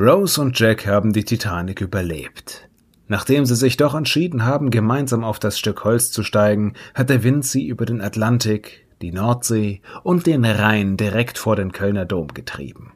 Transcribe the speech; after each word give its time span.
Rose 0.00 0.40
und 0.40 0.56
Jack 0.56 0.86
haben 0.86 1.12
die 1.12 1.24
Titanic 1.24 1.80
überlebt. 1.80 2.68
Nachdem 3.08 3.44
sie 3.46 3.56
sich 3.56 3.76
doch 3.76 3.96
entschieden 3.96 4.44
haben, 4.44 4.70
gemeinsam 4.70 5.24
auf 5.24 5.40
das 5.40 5.58
Stück 5.58 5.82
Holz 5.82 6.12
zu 6.12 6.22
steigen, 6.22 6.74
hat 6.94 7.10
der 7.10 7.24
Wind 7.24 7.44
sie 7.44 7.66
über 7.66 7.84
den 7.84 8.00
Atlantik, 8.00 8.86
die 9.02 9.10
Nordsee 9.10 9.82
und 10.04 10.26
den 10.26 10.44
Rhein 10.44 10.96
direkt 10.96 11.36
vor 11.36 11.56
den 11.56 11.72
Kölner 11.72 12.04
Dom 12.04 12.28
getrieben. 12.28 12.92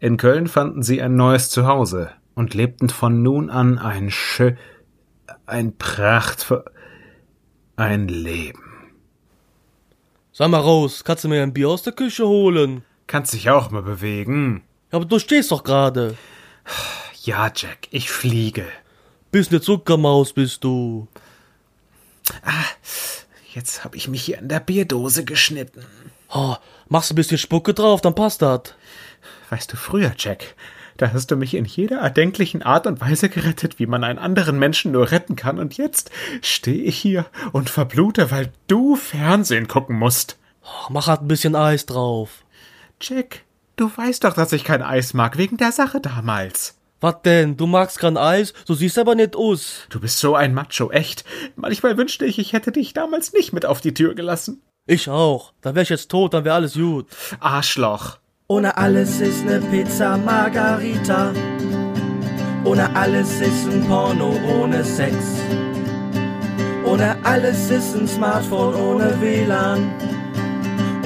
In 0.00 0.16
Köln 0.16 0.48
fanden 0.48 0.82
sie 0.82 1.00
ein 1.00 1.14
neues 1.14 1.48
Zuhause 1.48 2.10
und 2.34 2.54
lebten 2.54 2.88
von 2.88 3.22
nun 3.22 3.48
an 3.48 3.78
ein 3.78 4.10
schö 4.10 4.54
ein 5.46 5.78
Pracht 5.78 6.52
ein 7.76 8.08
Leben. 8.08 8.64
Sag 10.32 10.50
mal 10.50 10.58
raus, 10.58 11.04
kannst 11.04 11.22
du 11.22 11.28
mir 11.28 11.44
ein 11.44 11.52
Bier 11.52 11.68
aus 11.68 11.84
der 11.84 11.92
Küche 11.92 12.26
holen? 12.26 12.82
Kannst 13.06 13.32
dich 13.32 13.48
auch 13.48 13.70
mal 13.70 13.82
bewegen. 13.82 14.65
Aber 14.90 15.04
du 15.04 15.18
stehst 15.18 15.50
doch 15.50 15.64
gerade. 15.64 16.16
Ja, 17.22 17.50
Jack, 17.54 17.88
ich 17.90 18.10
fliege. 18.10 18.66
Bist 19.30 19.52
ne 19.52 19.60
Zuckermaus, 19.60 20.32
bist 20.32 20.64
du. 20.64 21.08
Ah, 22.42 22.64
jetzt 23.54 23.84
hab 23.84 23.94
ich 23.94 24.08
mich 24.08 24.22
hier 24.22 24.38
in 24.38 24.48
der 24.48 24.60
Bierdose 24.60 25.24
geschnitten. 25.24 25.84
Oh, 26.32 26.56
machst 26.88 27.12
ein 27.12 27.16
bisschen 27.16 27.38
Spucke 27.38 27.74
drauf, 27.74 28.00
dann 28.00 28.14
passt 28.14 28.42
das. 28.42 28.74
Weißt 29.50 29.72
du, 29.72 29.76
früher, 29.76 30.12
Jack, 30.16 30.54
da 30.96 31.12
hast 31.12 31.30
du 31.30 31.36
mich 31.36 31.54
in 31.54 31.64
jeder 31.64 31.98
erdenklichen 31.98 32.62
Art 32.62 32.86
und 32.86 33.00
Weise 33.00 33.28
gerettet, 33.28 33.78
wie 33.78 33.86
man 33.86 34.04
einen 34.04 34.18
anderen 34.18 34.58
Menschen 34.58 34.92
nur 34.92 35.10
retten 35.10 35.36
kann, 35.36 35.58
und 35.58 35.76
jetzt 35.76 36.10
stehe 36.42 36.82
ich 36.82 36.98
hier 36.98 37.26
und 37.52 37.70
verblute, 37.70 38.30
weil 38.30 38.52
du 38.66 38.96
Fernsehen 38.96 39.68
gucken 39.68 39.98
musst. 39.98 40.38
Oh, 40.62 40.90
mach 40.90 41.06
halt 41.06 41.22
ein 41.22 41.28
bisschen 41.28 41.54
Eis 41.54 41.86
drauf. 41.86 42.44
Jack, 43.00 43.44
du 43.76 43.90
weißt 43.94 44.24
doch, 44.24 44.34
dass 44.34 44.52
ich 44.52 44.64
kein 44.64 44.82
Eis 44.82 45.14
mag, 45.14 45.38
wegen 45.38 45.56
der 45.56 45.72
Sache 45.72 46.00
damals. 46.00 46.76
Was 47.00 47.22
denn? 47.22 47.56
Du 47.56 47.66
magst 47.66 47.98
kein 47.98 48.16
Eis? 48.16 48.54
Du 48.66 48.74
siehst 48.74 48.98
aber 48.98 49.14
nicht 49.14 49.36
aus. 49.36 49.86
Du 49.90 50.00
bist 50.00 50.18
so 50.18 50.34
ein 50.34 50.54
Macho, 50.54 50.90
echt. 50.90 51.24
Manchmal 51.54 51.96
wünschte 51.98 52.24
ich, 52.24 52.38
ich 52.38 52.52
hätte 52.52 52.72
dich 52.72 52.94
damals 52.94 53.32
nicht 53.32 53.52
mit 53.52 53.66
auf 53.66 53.80
die 53.80 53.94
Tür 53.94 54.14
gelassen. 54.14 54.62
Ich 54.86 55.10
auch. 55.10 55.52
Dann 55.60 55.74
wär 55.74 55.82
ich 55.82 55.90
jetzt 55.90 56.10
tot, 56.10 56.32
dann 56.32 56.44
wär 56.44 56.54
alles 56.54 56.74
gut. 56.74 57.06
Arschloch. 57.40 58.18
Ohne 58.48 58.76
alles 58.76 59.20
ist 59.20 59.44
ne 59.44 59.60
Pizza 59.70 60.16
Margarita. 60.16 61.32
Ohne 62.64 62.94
alles 62.96 63.40
ist 63.40 63.66
ein 63.66 63.84
Porno 63.86 64.34
ohne 64.48 64.84
Sex. 64.84 65.16
Ohne 66.84 67.16
alles 67.24 67.70
ist 67.70 67.94
ein 67.94 68.06
Smartphone 68.06 68.74
ohne 68.74 69.20
WLAN. 69.20 70.15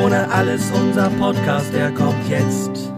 Ohne 0.03 0.31
alles 0.31 0.71
unser 0.71 1.11
Podcast, 1.11 1.75
der 1.75 1.93
kommt 1.93 2.27
jetzt. 2.31 2.91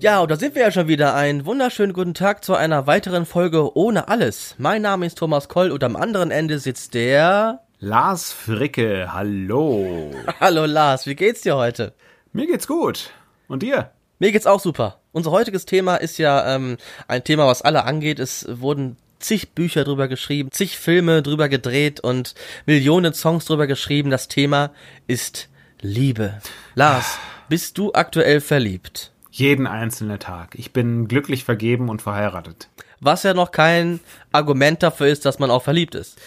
Ja, 0.00 0.20
und 0.20 0.30
da 0.30 0.36
sind 0.36 0.54
wir 0.54 0.62
ja 0.62 0.70
schon 0.70 0.86
wieder. 0.86 1.16
Einen 1.16 1.44
wunderschönen 1.44 1.92
guten 1.92 2.14
Tag 2.14 2.44
zu 2.44 2.54
einer 2.54 2.86
weiteren 2.86 3.26
Folge 3.26 3.76
ohne 3.76 4.06
alles. 4.06 4.54
Mein 4.58 4.82
Name 4.82 5.04
ist 5.04 5.18
Thomas 5.18 5.48
Koll 5.48 5.72
und 5.72 5.82
am 5.82 5.96
anderen 5.96 6.30
Ende 6.30 6.60
sitzt 6.60 6.94
der 6.94 7.60
Lars 7.80 8.32
Fricke. 8.32 9.12
Hallo. 9.12 10.12
Hallo 10.40 10.64
Lars, 10.64 11.06
wie 11.06 11.16
geht's 11.16 11.40
dir 11.40 11.56
heute? 11.56 11.92
Mir 12.32 12.46
geht's 12.46 12.68
gut. 12.68 13.10
Und 13.48 13.64
dir? 13.64 13.90
Mir 14.20 14.30
geht's 14.30 14.46
auch 14.46 14.60
super. 14.60 15.00
Unser 15.10 15.32
heutiges 15.32 15.66
Thema 15.66 15.96
ist 15.96 16.18
ja 16.18 16.54
ähm, 16.54 16.76
ein 17.08 17.24
Thema, 17.24 17.48
was 17.48 17.62
alle 17.62 17.84
angeht. 17.84 18.20
Es 18.20 18.46
wurden 18.48 18.96
zig 19.22 19.54
Bücher 19.54 19.84
drüber 19.84 20.08
geschrieben, 20.08 20.50
zig 20.50 20.78
Filme 20.78 21.22
drüber 21.22 21.48
gedreht 21.48 22.00
und 22.00 22.34
Millionen 22.66 23.14
Songs 23.14 23.44
drüber 23.44 23.66
geschrieben. 23.66 24.10
Das 24.10 24.28
Thema 24.28 24.70
ist 25.06 25.48
Liebe. 25.80 26.40
Lars, 26.74 27.18
bist 27.48 27.78
du 27.78 27.92
aktuell 27.92 28.40
verliebt? 28.40 29.12
Jeden 29.30 29.66
einzelnen 29.66 30.18
Tag. 30.18 30.54
Ich 30.56 30.72
bin 30.72 31.08
glücklich 31.08 31.44
vergeben 31.44 31.88
und 31.88 32.02
verheiratet. 32.02 32.68
Was 33.00 33.22
ja 33.22 33.34
noch 33.34 33.50
kein 33.50 34.00
Argument 34.30 34.82
dafür 34.82 35.06
ist, 35.06 35.24
dass 35.24 35.38
man 35.38 35.50
auch 35.50 35.62
verliebt 35.62 35.94
ist. 35.94 36.20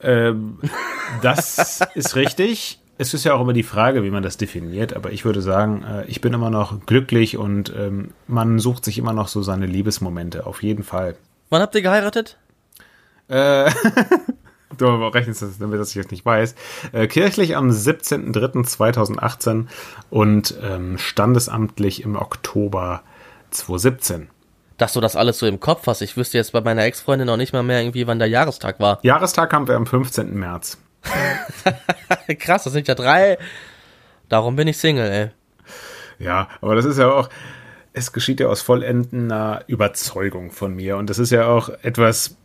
Ähm, 0.00 0.58
das 1.22 1.80
ist 1.94 2.16
richtig 2.16 2.80
es 2.98 3.14
ist 3.14 3.24
ja 3.24 3.34
auch 3.34 3.40
immer 3.40 3.52
die 3.52 3.62
Frage, 3.62 4.02
wie 4.04 4.10
man 4.10 4.22
das 4.22 4.36
definiert, 4.36 4.94
aber 4.94 5.12
ich 5.12 5.24
würde 5.24 5.42
sagen, 5.42 5.82
äh, 5.82 6.06
ich 6.06 6.20
bin 6.20 6.32
immer 6.32 6.50
noch 6.50 6.86
glücklich 6.86 7.36
und 7.36 7.72
ähm, 7.76 8.10
man 8.26 8.58
sucht 8.58 8.84
sich 8.84 8.98
immer 8.98 9.12
noch 9.12 9.28
so 9.28 9.42
seine 9.42 9.66
Liebesmomente, 9.66 10.46
auf 10.46 10.62
jeden 10.62 10.82
Fall. 10.82 11.16
Wann 11.48 11.62
habt 11.62 11.74
ihr 11.74 11.82
geheiratet? 11.82 12.38
Äh, 13.28 13.70
du 14.78 14.86
rechnest 14.86 15.42
das, 15.42 15.58
damit 15.58 15.80
das 15.80 15.90
ich 15.90 15.96
jetzt 15.96 16.10
nicht 16.10 16.24
weiß. 16.24 16.54
Äh, 16.92 17.06
kirchlich 17.06 17.56
am 17.56 17.70
17.03.2018 17.70 19.66
und 20.10 20.54
ähm, 20.62 20.98
standesamtlich 20.98 22.02
im 22.02 22.16
Oktober 22.16 23.02
2017 23.50 24.30
dass 24.78 24.92
du 24.92 25.00
das 25.00 25.16
alles 25.16 25.38
so 25.38 25.46
im 25.46 25.60
Kopf 25.60 25.86
hast. 25.86 26.02
Ich 26.02 26.16
wüsste 26.16 26.36
jetzt 26.38 26.52
bei 26.52 26.60
meiner 26.60 26.84
Ex-Freundin 26.84 27.26
noch 27.26 27.36
nicht 27.36 27.52
mal 27.52 27.62
mehr 27.62 27.80
irgendwie, 27.80 28.06
wann 28.06 28.18
der 28.18 28.28
Jahrestag 28.28 28.78
war. 28.80 28.98
Jahrestag 29.02 29.52
haben 29.52 29.68
wir 29.68 29.76
am 29.76 29.86
15. 29.86 30.34
März. 30.34 30.78
Krass, 32.38 32.64
das 32.64 32.72
sind 32.72 32.88
ja 32.88 32.94
drei. 32.94 33.38
Darum 34.28 34.56
bin 34.56 34.68
ich 34.68 34.76
Single, 34.78 35.10
ey. 35.10 35.30
Ja, 36.18 36.48
aber 36.60 36.74
das 36.74 36.84
ist 36.84 36.98
ja 36.98 37.10
auch, 37.10 37.28
es 37.96 38.12
geschieht 38.12 38.40
ja 38.40 38.48
aus 38.48 38.60
vollendender 38.60 39.64
Überzeugung 39.68 40.50
von 40.50 40.74
mir. 40.74 40.98
Und 40.98 41.08
das 41.08 41.18
ist 41.18 41.30
ja 41.30 41.46
auch 41.46 41.70
etwas, 41.82 42.36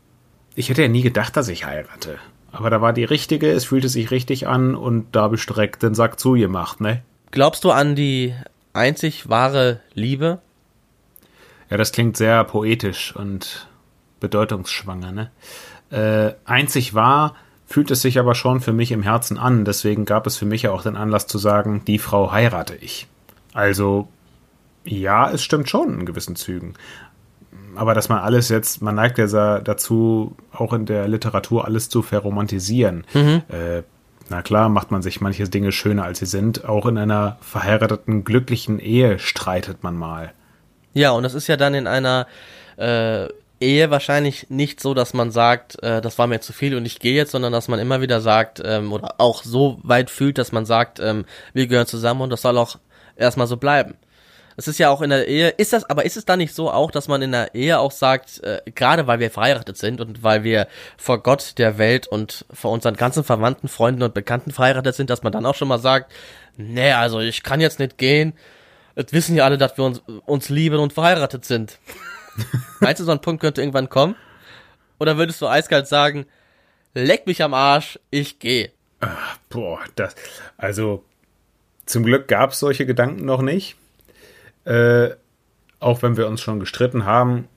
ich 0.56 0.70
hätte 0.70 0.82
ja 0.82 0.88
nie 0.88 1.02
gedacht, 1.02 1.36
dass 1.36 1.50
ich 1.50 1.66
heirate. 1.66 2.18
Aber 2.54 2.70
da 2.70 2.82
war 2.82 2.94
die 2.94 3.04
richtige, 3.04 3.52
es 3.52 3.66
fühlte 3.66 3.90
sich 3.90 4.12
richtig 4.12 4.48
an 4.48 4.76
und 4.76 5.08
da 5.12 5.28
direkt 5.28 5.84
den 5.84 5.94
Sack 5.94 6.22
zugemacht, 6.22 6.80
ne? 6.80 7.04
Glaubst 7.32 7.66
du 7.66 7.72
an 7.72 7.96
die 7.96 8.34
einzig 8.72 9.28
wahre 9.28 9.82
Liebe? 9.94 10.40
Ja, 11.70 11.76
das 11.76 11.92
klingt 11.92 12.16
sehr 12.16 12.46
poetisch 12.46 13.14
und 13.14 13.68
bedeutungsschwanger, 14.22 15.12
ne? 15.12 15.32
Äh, 15.90 16.34
einzig 16.46 16.94
wahr, 16.94 17.36
fühlt 17.66 17.92
es 17.92 18.02
sich 18.02 18.20
aber 18.20 18.36
schon 18.36 18.62
für 18.62 18.74
mich 18.74 18.94
im 18.94 19.04
Herzen 19.04 19.38
an. 19.38 19.66
Deswegen 19.66 20.06
gab 20.06 20.28
es 20.28 20.38
für 20.38 20.46
mich 20.46 20.62
ja 20.62 20.72
auch 20.72 20.84
den 20.84 20.96
Anlass 20.96 21.28
zu 21.28 21.38
sagen, 21.38 21.84
die 21.86 22.00
Frau 22.00 22.32
heirate 22.32 22.76
ich. 22.76 23.08
Also, 23.54 24.08
ja, 24.84 25.30
es 25.32 25.44
stimmt 25.44 25.70
schon 25.70 26.00
in 26.00 26.06
gewissen 26.06 26.36
Zügen. 26.36 26.74
Aber 27.76 27.94
dass 27.94 28.10
man 28.10 28.20
alles 28.20 28.50
jetzt, 28.50 28.82
man 28.82 28.96
neigt 28.96 29.18
ja 29.18 29.60
dazu, 29.60 30.36
auch 30.52 30.74
in 30.74 30.86
der 30.86 31.08
Literatur 31.08 31.66
alles 31.66 31.90
zu 31.90 32.02
verromantisieren. 32.02 33.06
Mhm. 33.14 33.44
Äh, 33.48 33.84
na 34.30 34.42
klar, 34.42 34.70
macht 34.70 34.92
man 34.92 35.02
sich 35.02 35.22
manche 35.22 35.44
Dinge 35.44 35.72
schöner, 35.72 36.04
als 36.04 36.20
sie 36.20 36.26
sind. 36.26 36.66
Auch 36.66 36.86
in 36.86 36.98
einer 36.98 37.38
verheirateten, 37.42 38.24
glücklichen 38.24 38.80
Ehe 38.80 39.20
streitet 39.20 39.84
man 39.84 39.96
mal. 39.96 40.34
Ja, 40.94 41.12
und 41.12 41.24
das 41.24 41.34
ist 41.34 41.48
ja 41.48 41.58
dann 41.58 41.74
in 41.74 41.88
einer 41.88 42.28
äh, 42.78 43.28
Ehe 43.62 43.92
wahrscheinlich 43.92 44.48
nicht 44.50 44.80
so, 44.80 44.94
dass 44.94 45.14
man 45.14 45.32
sagt, 45.32 45.82
äh, 45.84 46.02
das 46.02 46.18
war 46.18 46.28
mir 46.28 46.42
zu 46.42 46.52
viel 46.52 46.76
und 46.76 46.86
ich 46.86 47.00
gehe 47.00 47.14
jetzt, 47.14 47.32
sondern 47.32 47.54
dass 47.54 47.68
man 47.68 47.80
immer 47.80 48.02
wieder 48.02 48.20
sagt 48.20 48.62
ähm, 48.66 48.92
oder 48.92 49.16
auch 49.20 49.44
so 49.44 49.80
weit 49.84 50.10
fühlt, 50.10 50.38
dass 50.38 50.52
man 50.52 50.66
sagt, 50.66 51.00
ähm, 51.00 51.26
wir 51.54 51.68
gehören 51.68 51.88
zusammen 51.88 52.22
und 52.22 52.32
das 52.32 52.42
soll 52.42 52.58
auch 52.58 52.80
erstmal 53.16 53.48
so 53.48 53.58
bleiben. 53.58 53.96
Es 54.62 54.68
ist 54.68 54.78
ja 54.78 54.92
auch 54.92 55.02
in 55.02 55.10
der 55.10 55.28
Ehe, 55.28 55.50
ist 55.50 55.74
das, 55.74 55.90
aber 55.90 56.06
ist 56.06 56.18
es 56.18 56.26
da 56.26 56.38
nicht 56.38 56.54
so 56.54 56.70
auch, 56.70 56.92
dass 56.92 57.08
man 57.08 57.24
in 57.24 57.32
der 57.32 57.56
Ehe 57.56 57.80
auch 57.80 57.90
sagt, 57.90 58.44
äh, 58.44 58.62
gerade 58.76 59.08
weil 59.08 59.20
wir 59.20 59.32
verheiratet 59.32 59.76
sind 59.76 60.00
und 60.00 60.22
weil 60.22 60.44
wir 60.44 60.68
vor 60.98 61.24
Gott, 61.24 61.58
der 61.58 61.80
Welt 61.80 62.06
und 62.06 62.46
vor 62.54 62.70
unseren 62.70 62.96
ganzen 62.96 63.24
Verwandten, 63.24 63.68
Freunden 63.68 64.04
und 64.04 64.14
Bekannten 64.14 64.52
verheiratet 64.52 64.94
sind, 64.94 65.10
dass 65.10 65.24
man 65.24 65.32
dann 65.34 65.48
auch 65.48 65.56
schon 65.56 65.68
mal 65.68 65.80
sagt, 65.80 66.12
nee, 66.58 66.92
also 66.92 67.20
ich 67.22 67.42
kann 67.42 67.60
jetzt 67.60 67.80
nicht 67.80 67.98
gehen. 67.98 68.34
Es 68.94 69.12
wissen 69.14 69.36
ja 69.36 69.46
alle, 69.46 69.58
dass 69.58 69.80
wir 69.80 69.84
uns, 69.84 70.04
uns 70.28 70.50
lieben 70.50 70.78
und 70.78 70.94
verheiratet 70.94 71.44
sind. 71.44 71.80
Meinst 72.82 73.00
du, 73.00 73.06
so 73.06 73.12
ein 73.12 73.22
Punkt 73.22 73.42
könnte 73.42 73.62
irgendwann 73.62 73.90
kommen? 73.90 74.16
Oder 75.00 75.18
würdest 75.18 75.42
du 75.42 75.48
eiskalt 75.48 75.88
sagen, 75.88 76.28
leck 76.94 77.26
mich 77.26 77.42
am 77.42 77.56
Arsch, 77.56 77.98
ich 78.12 78.38
gehe? 78.38 78.70
Boah, 79.50 79.80
das, 79.96 80.14
also 80.56 81.04
zum 81.88 82.04
Glück 82.04 82.28
gab 82.28 82.52
es 82.52 82.60
solche 82.60 82.86
Gedanken 82.86 83.26
noch 83.26 83.42
nicht. 83.42 83.76
Äh, 84.66 85.10
auch 85.80 86.04
wenn 86.04 86.18
wir 86.18 86.28
uns 86.28 86.42
schon 86.42 86.60
gestritten 86.60 87.06
haben, 87.06 87.48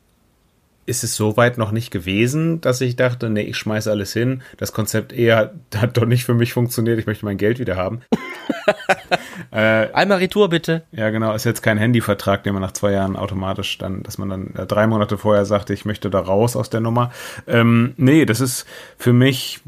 ist 0.87 1.05
es 1.05 1.17
soweit 1.17 1.59
noch 1.59 1.73
nicht 1.73 1.91
gewesen, 1.91 2.61
dass 2.61 2.81
ich 2.81 2.97
dachte, 2.97 3.31
nee, 3.31 3.43
ich 3.43 3.57
schmeiße 3.57 3.91
alles 3.91 4.13
hin. 4.13 4.43
Das 4.57 4.73
Konzept 4.73 5.13
eher 5.13 5.55
hat 5.75 5.97
doch 5.97 6.07
nicht 6.07 6.25
für 6.25 6.35
mich 6.35 6.53
funktioniert. 6.53 6.99
Ich 6.99 7.07
möchte 7.07 7.25
mein 7.25 7.39
Geld 7.39 7.59
wieder 7.59 7.77
haben. 7.77 8.03
äh, 9.51 9.93
Einmal 9.93 10.19
Retour 10.19 10.49
bitte. 10.49 10.83
Ja, 10.93 11.11
genau. 11.11 11.33
Ist 11.35 11.45
jetzt 11.45 11.63
kein 11.63 11.79
Handyvertrag, 11.79 12.43
den 12.43 12.53
man 12.53 12.63
nach 12.63 12.73
zwei 12.73 12.93
Jahren 12.93 13.17
automatisch 13.17 13.79
dann, 13.79 14.03
dass 14.03 14.19
man 14.19 14.29
dann 14.29 14.55
äh, 14.55 14.67
drei 14.67 14.87
Monate 14.87 15.17
vorher 15.17 15.45
sagte, 15.45 15.73
ich 15.73 15.85
möchte 15.85 16.11
da 16.11 16.21
raus 16.21 16.57
aus 16.57 16.69
der 16.69 16.81
Nummer. 16.81 17.11
Ähm, 17.47 17.95
nee, 17.97 18.27
das 18.27 18.41
ist 18.41 18.67
für 18.99 19.13
mich 19.13 19.61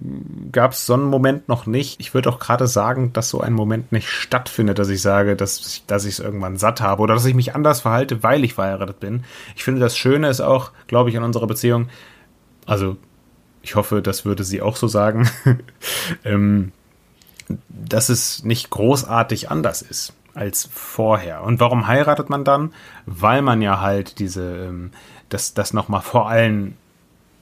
gab 0.53 0.73
es 0.73 0.87
so 0.87 0.95
einen 0.95 1.05
Moment 1.05 1.49
noch 1.49 1.67
nicht. 1.67 2.01
Ich 2.01 2.15
würde 2.15 2.29
auch 2.29 2.39
gerade 2.39 2.67
sagen, 2.67 3.13
dass 3.13 3.31
so 3.31 3.41
ein 3.41 3.53
Moment 3.53 3.93
nicht 3.93 4.09
stattfindet, 4.09 4.79
dass 4.79 4.89
ich 4.89 5.01
sage, 5.01 5.37
dass, 5.37 5.83
dass 5.87 6.05
ich 6.05 6.15
es 6.15 6.21
irgendwann 6.21 6.57
satt 6.57 6.81
habe 6.81 7.03
oder 7.03 7.15
dass 7.15 7.25
ich 7.25 7.35
mich 7.35 7.55
anders 7.55 7.81
verhalte, 7.81 8.23
weil 8.23 8.45
ich 8.45 8.55
verheiratet 8.55 9.01
bin. 9.01 9.25
Ich 9.55 9.65
finde, 9.65 9.81
das 9.81 9.97
Schöne 9.97 10.29
ist 10.29 10.41
auch, 10.41 10.73
glaube 10.87 11.07
glaube 11.07 11.11
ich, 11.11 11.17
an 11.19 11.25
unserer 11.25 11.47
Beziehung. 11.47 11.89
Also, 12.65 12.97
ich 13.63 13.77
hoffe, 13.77 14.03
das 14.03 14.25
würde 14.25 14.45
sie 14.45 14.61
auch 14.61 14.77
so 14.77 14.89
sagen, 14.89 15.29
ähm, 16.25 16.73
dass 17.69 18.09
es 18.09 18.43
nicht 18.45 18.71
großartig 18.71 19.51
anders 19.51 19.83
ist. 19.83 20.13
als 20.35 20.69
vorher. 20.71 21.43
Und 21.45 21.61
warum 21.61 21.87
heiratet 21.87 22.29
man 22.29 22.45
dann? 22.45 22.73
Weil 23.07 23.41
man 23.41 23.63
ja 23.63 23.81
halt 23.81 24.19
diese, 24.19 24.67
ähm, 24.69 24.91
das, 25.31 25.55
das 25.55 25.73
nochmal 25.73 26.03
vor 26.03 26.29
allen 26.29 26.77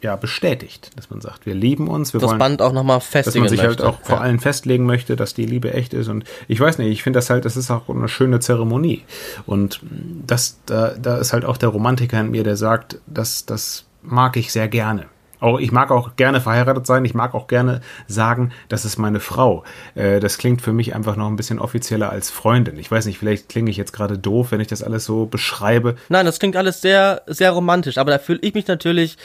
ja, 0.00 0.16
bestätigt, 0.16 0.90
dass 0.96 1.08
man 1.10 1.20
sagt, 1.22 1.46
wir 1.46 1.54
lieben 1.54 1.88
uns, 1.88 2.12
wir 2.12 2.20
das 2.20 2.28
wollen, 2.28 2.38
Band 2.38 2.60
auch 2.62 2.72
nochmal 2.74 3.00
festigen 3.00 3.44
dass 3.46 3.50
man 3.50 3.56
sich 3.56 3.60
halt 3.60 3.78
möchte. 3.80 3.88
auch 3.88 4.00
vor 4.02 4.16
Ja. 4.18 4.22
allen 4.22 4.38
festlegen 4.38 4.84
möchte, 4.84 5.16
dass 5.16 5.32
die 5.32 5.46
Liebe 5.46 5.72
echt 5.72 5.94
ist 5.94 6.08
und 6.08 6.24
ich 6.46 6.60
weiß 6.60 6.76
nicht, 6.76 6.88
ich 6.90 7.02
finde 7.02 7.16
das 7.16 7.30
halt, 7.30 7.46
das 7.46 7.56
ist 7.56 7.70
auch 7.70 7.88
eine 7.88 8.06
schöne 8.08 8.38
Zeremonie 8.38 9.02
und 9.46 9.80
das, 10.26 10.60
da, 10.66 10.90
da 10.90 11.16
ist 11.16 11.32
halt 11.32 11.46
auch 11.46 11.56
der 11.56 11.70
Romantiker 11.70 12.20
in 12.20 12.30
mir, 12.30 12.44
der 12.44 12.56
sagt, 12.58 12.98
das, 13.06 13.46
das 13.46 13.86
mag 14.02 14.36
ich 14.36 14.52
sehr 14.52 14.68
gerne. 14.68 15.06
Auch, 15.40 15.58
ich 15.58 15.72
mag 15.72 15.90
auch 15.90 16.16
gerne 16.16 16.40
verheiratet 16.40 16.86
sein. 16.86 17.04
Ich 17.04 17.14
mag 17.14 17.34
auch 17.34 17.46
gerne 17.46 17.80
sagen, 18.06 18.52
das 18.68 18.84
ist 18.84 18.98
meine 18.98 19.20
Frau. 19.20 19.64
Äh, 19.94 20.20
das 20.20 20.38
klingt 20.38 20.62
für 20.62 20.72
mich 20.72 20.94
einfach 20.94 21.16
noch 21.16 21.26
ein 21.26 21.36
bisschen 21.36 21.58
offizieller 21.58 22.10
als 22.10 22.30
Freundin. 22.30 22.78
Ich 22.78 22.90
weiß 22.90 23.06
nicht, 23.06 23.18
vielleicht 23.18 23.48
klinge 23.48 23.70
ich 23.70 23.76
jetzt 23.76 23.92
gerade 23.92 24.18
doof, 24.18 24.52
wenn 24.52 24.60
ich 24.60 24.68
das 24.68 24.82
alles 24.82 25.04
so 25.04 25.26
beschreibe. 25.26 25.96
Nein, 26.08 26.26
das 26.26 26.38
klingt 26.38 26.56
alles 26.56 26.80
sehr, 26.80 27.22
sehr 27.26 27.50
romantisch, 27.50 27.98
aber 27.98 28.10
da 28.10 28.18
fühle 28.18 28.40
ich 28.42 28.54
mich 28.54 28.66
natürlich 28.66 29.16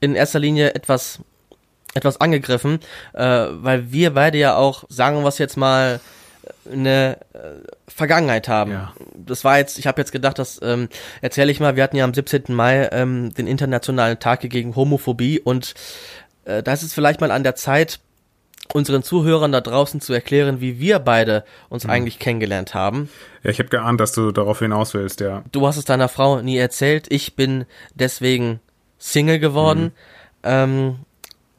in 0.00 0.14
erster 0.14 0.38
Linie 0.38 0.74
etwas, 0.74 1.20
etwas 1.94 2.20
angegriffen, 2.20 2.80
äh, 3.14 3.46
weil 3.50 3.92
wir 3.92 4.14
beide 4.14 4.38
ja 4.38 4.56
auch, 4.56 4.84
sagen 4.88 5.22
wir 5.22 5.28
es 5.28 5.38
jetzt 5.38 5.56
mal, 5.56 6.00
eine 6.70 7.18
äh, 7.32 7.38
Vergangenheit 7.88 8.48
haben. 8.48 8.72
Ja. 8.72 8.92
Das 9.14 9.44
war 9.44 9.58
jetzt, 9.58 9.78
ich 9.78 9.86
habe 9.86 10.00
jetzt 10.00 10.12
gedacht, 10.12 10.38
das 10.38 10.60
ähm, 10.62 10.88
erzähle 11.20 11.50
ich 11.52 11.60
mal, 11.60 11.76
wir 11.76 11.82
hatten 11.82 11.96
ja 11.96 12.04
am 12.04 12.14
17. 12.14 12.44
Mai 12.54 12.88
ähm, 12.92 13.32
den 13.34 13.46
Internationalen 13.46 14.18
Tag 14.18 14.40
gegen 14.40 14.74
Homophobie 14.76 15.40
und 15.40 15.74
äh, 16.44 16.62
da 16.62 16.72
ist 16.72 16.82
es 16.82 16.92
vielleicht 16.94 17.20
mal 17.20 17.30
an 17.30 17.42
der 17.44 17.54
Zeit, 17.54 18.00
unseren 18.72 19.02
Zuhörern 19.04 19.52
da 19.52 19.60
draußen 19.60 20.00
zu 20.00 20.12
erklären, 20.12 20.60
wie 20.60 20.80
wir 20.80 20.98
beide 20.98 21.44
uns 21.68 21.84
Mhm. 21.84 21.90
eigentlich 21.90 22.18
kennengelernt 22.18 22.74
haben. 22.74 23.08
Ja, 23.44 23.50
ich 23.50 23.58
habe 23.60 23.68
geahnt, 23.68 24.00
dass 24.00 24.12
du 24.12 24.32
darauf 24.32 24.58
hinaus 24.58 24.92
willst, 24.94 25.20
ja. 25.20 25.44
Du 25.52 25.66
hast 25.66 25.76
es 25.76 25.84
deiner 25.84 26.08
Frau 26.08 26.42
nie 26.42 26.56
erzählt. 26.56 27.06
Ich 27.10 27.36
bin 27.36 27.64
deswegen 27.94 28.58
Single 28.98 29.38
geworden. 29.38 29.92
Ähm, 30.42 30.96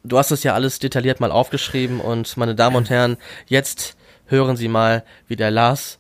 du 0.03 0.17
hast 0.17 0.31
es 0.31 0.43
ja 0.43 0.53
alles 0.53 0.79
detailliert 0.79 1.19
mal 1.19 1.31
aufgeschrieben 1.31 1.99
und 2.01 2.35
meine 2.37 2.55
Damen 2.55 2.75
und 2.75 2.89
Herren, 2.89 3.17
jetzt 3.47 3.96
hören 4.27 4.55
Sie 4.57 4.67
mal, 4.67 5.03
wie 5.27 5.35
der 5.35 5.51
Lars 5.51 5.99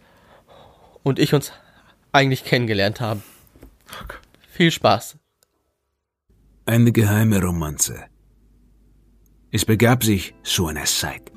und 1.03 1.19
ich 1.19 1.33
uns 1.33 1.51
eigentlich 2.11 2.43
kennengelernt 2.43 3.01
haben. 3.01 3.23
Viel 4.49 4.71
Spaß. 4.71 5.17
Eine 6.65 6.91
geheime 6.91 7.41
Romanze. 7.41 8.05
Es 9.51 9.63
begab 9.65 10.03
sich 10.03 10.35
zu 10.43 10.67
einer 10.67 10.83
Zeit. 10.83 11.31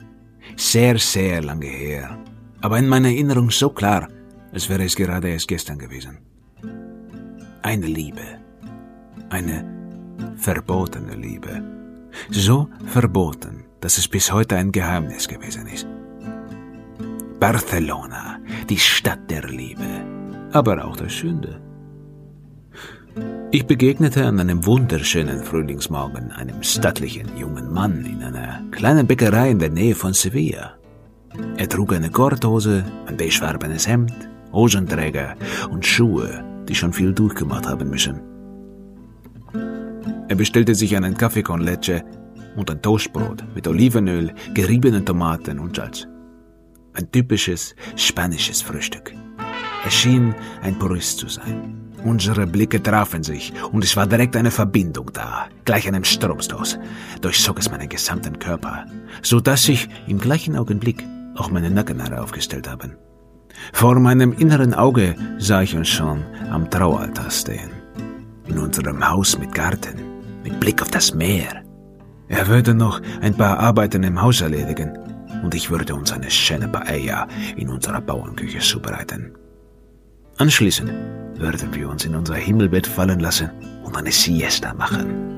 Sehr, 0.56 0.98
sehr 0.98 1.42
lange 1.42 1.66
her. 1.66 2.18
Aber 2.60 2.78
in 2.78 2.88
meiner 2.88 3.08
Erinnerung 3.08 3.50
so 3.50 3.70
klar, 3.70 4.08
als 4.52 4.68
wäre 4.68 4.84
es 4.84 4.96
gerade 4.96 5.28
erst 5.28 5.48
gestern 5.48 5.78
gewesen. 5.78 6.18
Eine 7.62 7.86
Liebe. 7.86 8.40
Eine 9.30 9.64
verbotene 10.36 11.14
Liebe. 11.14 11.62
So 12.30 12.68
verboten, 12.86 13.64
dass 13.80 13.98
es 13.98 14.08
bis 14.08 14.32
heute 14.32 14.56
ein 14.56 14.72
Geheimnis 14.72 15.28
gewesen 15.28 15.66
ist. 15.68 15.86
Barcelona, 17.40 18.38
die 18.68 18.78
Stadt 18.78 19.30
der 19.30 19.48
Liebe, 19.48 20.04
aber 20.52 20.84
auch 20.84 20.94
der 20.94 21.08
Sünde. 21.08 21.58
Ich 23.50 23.66
begegnete 23.66 24.26
an 24.26 24.38
einem 24.38 24.66
wunderschönen 24.66 25.42
Frühlingsmorgen 25.42 26.32
einem 26.32 26.62
stattlichen 26.62 27.34
jungen 27.38 27.72
Mann 27.72 28.04
in 28.04 28.22
einer 28.22 28.62
kleinen 28.70 29.06
Bäckerei 29.06 29.50
in 29.50 29.58
der 29.58 29.70
Nähe 29.70 29.94
von 29.94 30.12
Sevilla. 30.12 30.74
Er 31.56 31.66
trug 31.66 31.94
eine 31.94 32.10
Korthose, 32.10 32.84
ein 33.06 33.16
beigefarbenes 33.16 33.88
Hemd, 33.88 34.12
Hosenträger 34.52 35.34
und 35.70 35.86
Schuhe, 35.86 36.44
die 36.68 36.74
schon 36.74 36.92
viel 36.92 37.14
durchgemacht 37.14 37.66
haben 37.66 37.88
müssen. 37.88 38.20
Er 40.28 40.36
bestellte 40.36 40.74
sich 40.74 40.94
einen 40.94 41.16
Kaffee 41.16 41.42
con 41.42 41.62
leche 41.62 42.04
und 42.54 42.70
ein 42.70 42.82
Toastbrot 42.82 43.44
mit 43.54 43.66
Olivenöl, 43.66 44.34
geriebenen 44.52 45.06
Tomaten 45.06 45.58
und 45.58 45.76
Salz. 45.76 46.06
Ein 47.00 47.10
typisches 47.10 47.74
spanisches 47.96 48.60
Frühstück. 48.60 49.14
Er 49.84 49.90
schien 49.90 50.34
ein 50.60 50.78
Purist 50.78 51.18
zu 51.18 51.28
sein. 51.28 51.94
Unsere 52.04 52.46
Blicke 52.46 52.82
trafen 52.82 53.22
sich 53.22 53.54
und 53.72 53.82
es 53.82 53.96
war 53.96 54.06
direkt 54.06 54.36
eine 54.36 54.50
Verbindung 54.50 55.10
da, 55.14 55.48
gleich 55.64 55.88
einem 55.88 56.04
Stromstoß. 56.04 56.78
Durchzog 57.22 57.58
es 57.58 57.70
meinen 57.70 57.88
gesamten 57.88 58.38
Körper, 58.38 58.84
so 59.22 59.40
dass 59.40 59.62
sich 59.62 59.88
im 60.08 60.18
gleichen 60.18 60.56
Augenblick 60.56 61.02
auch 61.36 61.50
meine 61.50 61.70
Nackenhaare 61.70 62.20
aufgestellt 62.20 62.68
haben. 62.68 62.98
Vor 63.72 63.98
meinem 63.98 64.34
inneren 64.34 64.74
Auge 64.74 65.14
sah 65.38 65.62
ich 65.62 65.74
uns 65.74 65.88
schon 65.88 66.22
am 66.50 66.68
Traualtar 66.68 67.30
stehen. 67.30 67.70
In 68.46 68.58
unserem 68.58 69.08
Haus 69.08 69.38
mit 69.38 69.54
Garten, 69.54 69.96
mit 70.44 70.60
Blick 70.60 70.82
auf 70.82 70.90
das 70.90 71.14
Meer. 71.14 71.62
Er 72.28 72.46
würde 72.46 72.74
noch 72.74 73.00
ein 73.22 73.34
paar 73.34 73.58
Arbeiten 73.58 74.02
im 74.02 74.20
Haus 74.20 74.42
erledigen 74.42 74.99
und 75.42 75.54
ich 75.54 75.70
würde 75.70 75.94
uns 75.94 76.12
eine 76.12 76.30
schöne 76.30 76.68
Paella 76.68 77.26
in 77.56 77.68
unserer 77.68 78.00
Bauernküche 78.00 78.58
zubereiten. 78.58 79.32
Anschließend 80.38 80.90
würden 81.36 81.74
wir 81.74 81.88
uns 81.88 82.04
in 82.04 82.14
unser 82.14 82.34
Himmelbett 82.34 82.86
fallen 82.86 83.20
lassen 83.20 83.50
und 83.84 83.96
eine 83.96 84.12
Siesta 84.12 84.72
machen, 84.74 85.36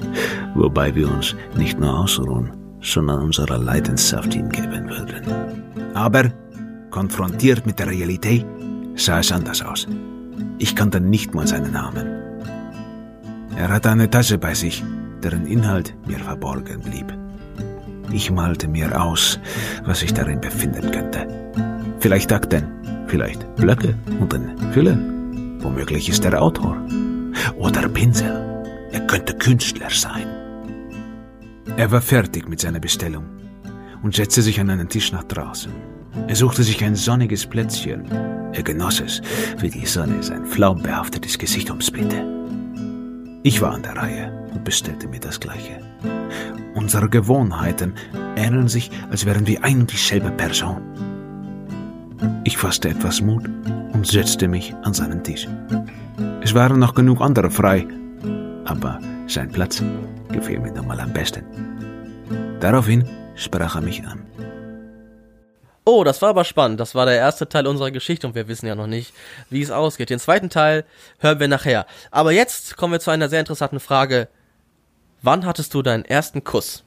wobei 0.54 0.94
wir 0.94 1.10
uns 1.10 1.34
nicht 1.56 1.78
nur 1.78 1.98
ausruhen, 1.98 2.52
sondern 2.80 3.22
unserer 3.22 3.58
Leidenschaft 3.58 4.34
hingeben 4.34 4.88
würden. 4.88 5.24
Aber, 5.94 6.30
konfrontiert 6.90 7.66
mit 7.66 7.78
der 7.78 7.88
Realität, 7.88 8.44
sah 8.94 9.20
es 9.20 9.32
anders 9.32 9.62
aus. 9.62 9.86
Ich 10.58 10.76
kannte 10.76 11.00
nicht 11.00 11.34
mal 11.34 11.46
seinen 11.46 11.72
Namen. 11.72 12.06
Er 13.56 13.68
hatte 13.68 13.90
eine 13.90 14.10
Tasche 14.10 14.38
bei 14.38 14.54
sich, 14.54 14.82
deren 15.22 15.46
Inhalt 15.46 15.94
mir 16.06 16.18
verborgen 16.18 16.80
blieb. 16.80 17.21
Ich 18.10 18.30
malte 18.30 18.68
mir 18.68 19.00
aus, 19.00 19.38
was 19.84 20.00
sich 20.00 20.12
darin 20.12 20.40
befinden 20.40 20.90
könnte. 20.90 21.26
Vielleicht 22.00 22.32
Akten, 22.32 22.64
vielleicht 23.06 23.54
Blöcke 23.56 23.96
und 24.20 24.34
eine 24.34 24.56
Hülle. 24.74 24.98
Womöglich 25.60 26.08
ist 26.08 26.24
er 26.24 26.42
Autor. 26.42 26.76
Oder 27.56 27.88
Pinsel. 27.88 28.64
Er 28.90 29.00
könnte 29.06 29.34
Künstler 29.34 29.88
sein. 29.90 30.26
Er 31.76 31.90
war 31.90 32.00
fertig 32.00 32.48
mit 32.48 32.60
seiner 32.60 32.80
Bestellung 32.80 33.24
und 34.02 34.14
setzte 34.14 34.42
sich 34.42 34.60
an 34.60 34.68
einen 34.68 34.88
Tisch 34.88 35.12
nach 35.12 35.24
draußen. 35.24 35.72
Er 36.26 36.36
suchte 36.36 36.62
sich 36.62 36.82
ein 36.84 36.96
sonniges 36.96 37.46
Plätzchen. 37.46 38.04
Er 38.52 38.62
genoss 38.62 39.00
es, 39.00 39.22
wie 39.58 39.70
die 39.70 39.86
Sonne 39.86 40.22
sein 40.22 40.44
flaumbehaftetes 40.44 41.38
Gesicht 41.38 41.70
umspielte. 41.70 42.22
Ich 43.42 43.62
war 43.62 43.72
an 43.72 43.82
der 43.82 43.96
Reihe 43.96 44.48
und 44.52 44.64
bestellte 44.64 45.08
mir 45.08 45.20
das 45.20 45.40
Gleiche. 45.40 45.80
Unsere 46.74 47.08
Gewohnheiten 47.08 47.94
ähneln 48.36 48.68
sich, 48.68 48.90
als 49.10 49.26
wären 49.26 49.46
wir 49.46 49.62
ein 49.64 49.80
und 49.80 49.92
dieselbe 49.92 50.30
Person. 50.30 50.80
Ich 52.44 52.56
fasste 52.56 52.88
etwas 52.88 53.20
Mut 53.20 53.44
und 53.92 54.06
setzte 54.06 54.48
mich 54.48 54.74
an 54.82 54.94
seinen 54.94 55.22
Tisch. 55.22 55.48
Es 56.42 56.54
waren 56.54 56.78
noch 56.78 56.94
genug 56.94 57.20
andere 57.20 57.50
frei, 57.50 57.86
aber 58.64 58.98
sein 59.26 59.50
Platz 59.50 59.82
gefiel 60.30 60.58
mir 60.58 60.72
nun 60.72 60.86
mal 60.86 61.00
am 61.00 61.12
besten. 61.12 61.44
Daraufhin 62.60 63.08
sprach 63.34 63.76
er 63.76 63.80
mich 63.80 64.04
an. 64.04 64.22
Oh, 65.84 66.04
das 66.04 66.22
war 66.22 66.30
aber 66.30 66.44
spannend. 66.44 66.78
Das 66.78 66.94
war 66.94 67.06
der 67.06 67.16
erste 67.16 67.48
Teil 67.48 67.66
unserer 67.66 67.90
Geschichte 67.90 68.26
und 68.26 68.36
wir 68.36 68.46
wissen 68.46 68.66
ja 68.66 68.76
noch 68.76 68.86
nicht, 68.86 69.12
wie 69.50 69.62
es 69.62 69.72
ausgeht. 69.72 70.10
Den 70.10 70.20
zweiten 70.20 70.48
Teil 70.48 70.84
hören 71.18 71.40
wir 71.40 71.48
nachher. 71.48 71.86
Aber 72.12 72.30
jetzt 72.30 72.76
kommen 72.76 72.92
wir 72.92 73.00
zu 73.00 73.10
einer 73.10 73.28
sehr 73.28 73.40
interessanten 73.40 73.80
Frage. 73.80 74.28
Wann 75.22 75.46
hattest 75.46 75.72
du 75.74 75.82
deinen 75.82 76.04
ersten 76.04 76.42
Kuss? 76.44 76.84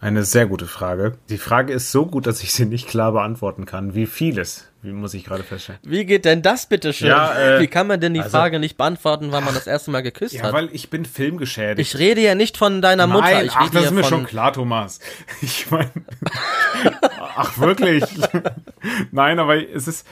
Eine 0.00 0.22
sehr 0.24 0.46
gute 0.46 0.66
Frage. 0.66 1.18
Die 1.28 1.36
Frage 1.36 1.74
ist 1.74 1.92
so 1.92 2.06
gut, 2.06 2.26
dass 2.26 2.42
ich 2.42 2.54
sie 2.54 2.64
nicht 2.64 2.88
klar 2.88 3.12
beantworten 3.12 3.66
kann. 3.66 3.94
Wie 3.94 4.06
vieles, 4.06 4.66
wie 4.80 4.92
muss 4.92 5.12
ich 5.12 5.24
gerade 5.24 5.42
feststellen. 5.42 5.78
Wie 5.84 6.06
geht 6.06 6.24
denn 6.24 6.40
das 6.40 6.66
bitte 6.66 6.94
schön? 6.94 7.08
Ja, 7.08 7.34
äh, 7.56 7.60
wie 7.60 7.66
kann 7.66 7.86
man 7.86 8.00
denn 8.00 8.14
die 8.14 8.20
also- 8.20 8.30
Frage 8.38 8.60
nicht 8.60 8.78
beantworten, 8.78 9.26
wann 9.30 9.44
man 9.44 9.52
das 9.52 9.66
erste 9.66 9.90
Mal 9.90 10.00
geküsst 10.02 10.32
Ja, 10.36 10.44
hat? 10.44 10.52
weil 10.54 10.70
ich 10.72 10.88
bin 10.88 11.04
filmgeschädigt. 11.04 11.80
Ich 11.92 11.98
rede 11.98 12.22
ja 12.22 12.34
nicht 12.34 12.56
von 12.56 12.80
deiner 12.80 13.06
Mutter. 13.06 13.24
Nein, 13.30 13.46
Ich 13.46 13.52
ach, 13.54 13.68
das 13.68 13.82
ja 13.82 13.88
ist 13.88 13.94
mir 13.94 14.04
schon 14.04 14.24
klar, 14.24 14.54
Thomas. 14.54 15.00
Ich 15.42 15.70
meine, 15.70 15.90
ach 17.36 17.58
wirklich? 17.58 18.04
Nein, 19.10 19.38
aber 19.38 19.56
es 19.70 19.86
ist, 19.86 20.06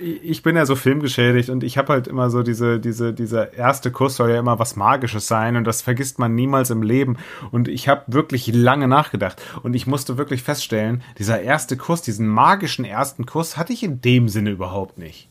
ich 0.00 0.42
bin 0.42 0.56
ja 0.56 0.66
so 0.66 0.76
filmgeschädigt 0.76 1.50
und 1.50 1.64
ich 1.64 1.78
habe 1.78 1.92
halt 1.92 2.06
immer 2.06 2.30
so 2.30 2.42
diese, 2.42 2.78
diese, 2.80 3.12
dieser 3.12 3.54
erste 3.54 3.90
Kuss 3.90 4.16
soll 4.16 4.30
ja 4.30 4.38
immer 4.38 4.58
was 4.58 4.76
Magisches 4.76 5.26
sein 5.26 5.56
und 5.56 5.64
das 5.64 5.82
vergisst 5.82 6.18
man 6.18 6.34
niemals 6.34 6.70
im 6.70 6.82
Leben. 6.82 7.16
Und 7.50 7.68
ich 7.68 7.88
habe 7.88 8.02
wirklich 8.06 8.46
lange 8.52 8.88
nachgedacht 8.88 9.42
und 9.62 9.74
ich 9.74 9.86
musste 9.86 10.18
wirklich 10.18 10.42
feststellen, 10.42 11.02
dieser 11.18 11.40
erste 11.40 11.76
Kuss, 11.76 12.02
diesen 12.02 12.26
magischen 12.26 12.84
ersten 12.84 13.26
Kuss 13.26 13.56
hatte 13.56 13.72
ich 13.72 13.82
in 13.82 14.00
dem 14.00 14.28
Sinne 14.28 14.50
überhaupt 14.50 14.98
nicht. 14.98 15.28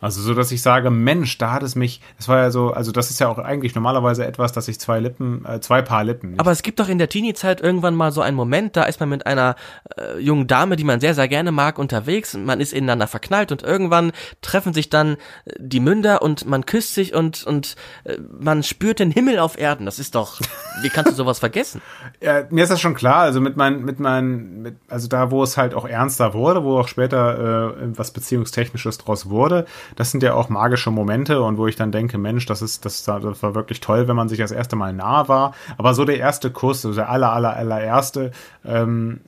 Also 0.00 0.22
so, 0.22 0.34
dass 0.34 0.52
ich 0.52 0.62
sage, 0.62 0.90
Mensch, 0.90 1.38
da 1.38 1.52
hat 1.52 1.62
es 1.62 1.74
mich, 1.74 2.00
das 2.16 2.28
war 2.28 2.38
ja 2.38 2.50
so, 2.50 2.70
also 2.72 2.92
das 2.92 3.10
ist 3.10 3.18
ja 3.20 3.28
auch 3.28 3.38
eigentlich 3.38 3.74
normalerweise 3.74 4.24
etwas, 4.26 4.52
dass 4.52 4.68
ich 4.68 4.78
zwei 4.78 5.00
Lippen, 5.00 5.44
äh, 5.44 5.60
zwei 5.60 5.82
Paar 5.82 6.04
Lippen. 6.04 6.30
nicht- 6.30 6.40
Aber 6.40 6.52
es 6.52 6.62
gibt 6.62 6.78
doch 6.80 6.88
in 6.88 6.98
der 6.98 7.08
Teenie-Zeit 7.08 7.60
irgendwann 7.60 7.94
mal 7.94 8.12
so 8.12 8.20
einen 8.20 8.36
Moment, 8.36 8.76
da 8.76 8.84
ist 8.84 9.00
man 9.00 9.08
mit 9.08 9.26
einer 9.26 9.56
äh, 9.96 10.18
jungen 10.20 10.46
Dame, 10.46 10.76
die 10.76 10.84
man 10.84 11.00
sehr, 11.00 11.14
sehr 11.14 11.26
gerne 11.28 11.50
mag, 11.52 11.78
unterwegs. 11.78 12.34
und 12.34 12.44
Man 12.44 12.60
ist 12.60 12.72
ineinander 12.72 13.06
verknallt 13.08 13.50
und 13.52 13.62
irgendwann 13.62 14.12
treffen 14.42 14.72
sich 14.72 14.88
dann 14.90 15.14
äh, 15.46 15.52
die 15.58 15.80
Münder 15.80 16.22
und 16.22 16.46
man 16.46 16.64
küsst 16.66 16.94
sich 16.94 17.14
und, 17.14 17.44
und 17.44 17.74
äh, 18.04 18.18
man 18.40 18.62
spürt 18.62 19.00
den 19.00 19.10
Himmel 19.10 19.38
auf 19.38 19.58
Erden. 19.58 19.84
Das 19.86 19.98
ist 19.98 20.14
doch, 20.14 20.40
wie 20.82 20.90
kannst 20.90 21.10
du 21.12 21.16
sowas 21.16 21.38
vergessen? 21.38 21.80
Ja, 22.20 22.44
mir 22.50 22.64
ist 22.64 22.70
das 22.70 22.80
schon 22.80 22.94
klar. 22.94 23.18
Also 23.18 23.40
mit 23.40 23.56
meinen, 23.56 23.84
mit 23.84 24.00
meinen, 24.00 24.62
mit, 24.62 24.76
also 24.88 25.06
da, 25.08 25.30
wo 25.30 25.42
es 25.42 25.56
halt 25.56 25.74
auch 25.74 25.86
ernster 25.86 26.34
wurde, 26.34 26.64
wo 26.64 26.78
auch 26.78 26.88
später 26.88 27.74
äh, 27.78 27.96
was 27.96 28.10
Beziehungstechnisches 28.12 28.98
draus 28.98 29.28
wurde, 29.30 29.66
das 29.96 30.10
sind 30.10 30.22
ja 30.22 30.34
auch 30.34 30.48
magische 30.48 30.90
Momente 30.90 31.42
und 31.42 31.58
wo 31.58 31.66
ich 31.66 31.76
dann 31.76 31.92
denke, 31.92 32.18
Mensch, 32.18 32.46
das 32.46 32.62
ist, 32.62 32.84
das, 32.84 33.04
das 33.04 33.42
war 33.42 33.54
wirklich 33.54 33.80
toll, 33.80 34.08
wenn 34.08 34.16
man 34.16 34.28
sich 34.28 34.38
das 34.38 34.52
erste 34.52 34.76
Mal 34.76 34.92
nah 34.92 35.28
war. 35.28 35.54
Aber 35.76 35.94
so 35.94 36.04
der 36.04 36.18
erste 36.18 36.50
Kuss, 36.50 36.84
also 36.84 36.96
der 36.96 37.08
aller, 37.10 37.32
aller, 37.32 37.56
allererste, 37.56 38.32
ähm, 38.64 39.20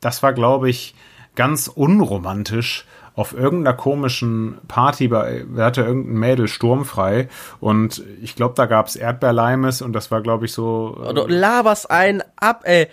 das 0.00 0.22
war, 0.22 0.32
glaube 0.32 0.68
ich, 0.68 0.94
ganz 1.34 1.68
unromantisch 1.68 2.86
auf 3.14 3.34
irgendeiner 3.34 3.76
komischen 3.76 4.58
Party, 4.68 5.08
bei, 5.08 5.44
hatte 5.58 5.82
irgendein 5.82 6.14
Mädel 6.14 6.48
sturmfrei 6.48 7.28
und 7.60 8.02
ich 8.22 8.36
glaube, 8.36 8.54
da 8.56 8.66
gab's 8.66 8.96
Erdbeerleimes 8.96 9.82
und 9.82 9.92
das 9.92 10.10
war, 10.10 10.22
glaube 10.22 10.46
ich, 10.46 10.52
so. 10.52 10.98
äh, 11.06 11.12
Du 11.14 11.26
laberst 11.26 11.90
einen 11.90 12.22
ab, 12.36 12.62
ey. 12.64 12.88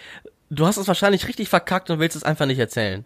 Du 0.50 0.66
hast 0.66 0.78
es 0.78 0.88
wahrscheinlich 0.88 1.28
richtig 1.28 1.48
verkackt 1.48 1.90
und 1.90 2.00
willst 2.00 2.18
es 2.18 2.24
einfach 2.24 2.48
nicht 2.48 2.60
erzählen. 2.60 3.06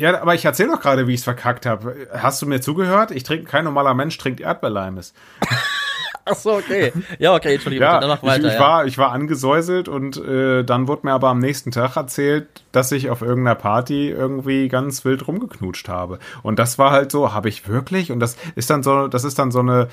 Ja, 0.00 0.22
aber 0.22 0.34
ich 0.34 0.44
erzähle 0.46 0.70
doch 0.70 0.80
gerade, 0.80 1.06
wie 1.06 1.12
ich 1.12 1.20
es 1.20 1.24
verkackt 1.24 1.66
habe. 1.66 2.08
Hast 2.16 2.40
du 2.40 2.46
mir 2.46 2.62
zugehört? 2.62 3.10
Ich 3.10 3.22
trinke, 3.22 3.44
kein 3.44 3.64
normaler 3.64 3.92
Mensch 3.92 4.16
trinkt 4.16 4.40
Erdbeerleimes. 4.40 5.12
Ach 6.24 6.34
so, 6.34 6.52
okay. 6.54 6.92
Ja, 7.18 7.34
okay, 7.34 7.54
Entschuldigung, 7.54 7.86
Ja, 7.86 8.00
dann 8.00 8.08
mach 8.08 8.22
ich, 8.22 8.28
weiter. 8.28 8.48
ich, 8.48 8.54
ja. 8.54 8.60
war, 8.60 8.86
ich 8.86 8.96
war 8.98 9.12
angesäuselt 9.12 9.88
und 9.88 10.16
äh, 10.16 10.64
dann 10.64 10.88
wurde 10.88 11.06
mir 11.06 11.12
aber 11.12 11.28
am 11.28 11.38
nächsten 11.38 11.70
Tag 11.70 11.96
erzählt, 11.96 12.46
dass 12.72 12.92
ich 12.92 13.10
auf 13.10 13.20
irgendeiner 13.20 13.56
Party 13.56 14.08
irgendwie 14.10 14.68
ganz 14.68 15.04
wild 15.04 15.26
rumgeknutscht 15.26 15.88
habe. 15.88 16.18
Und 16.42 16.58
das 16.58 16.78
war 16.78 16.92
halt 16.92 17.10
so, 17.10 17.34
habe 17.34 17.48
ich 17.48 17.68
wirklich? 17.68 18.10
Und 18.10 18.20
das 18.20 18.36
ist 18.54 18.70
dann 18.70 18.82
so, 18.82 19.06
das 19.08 19.24
ist 19.24 19.38
dann 19.38 19.50
so 19.50 19.60
eine 19.60 19.88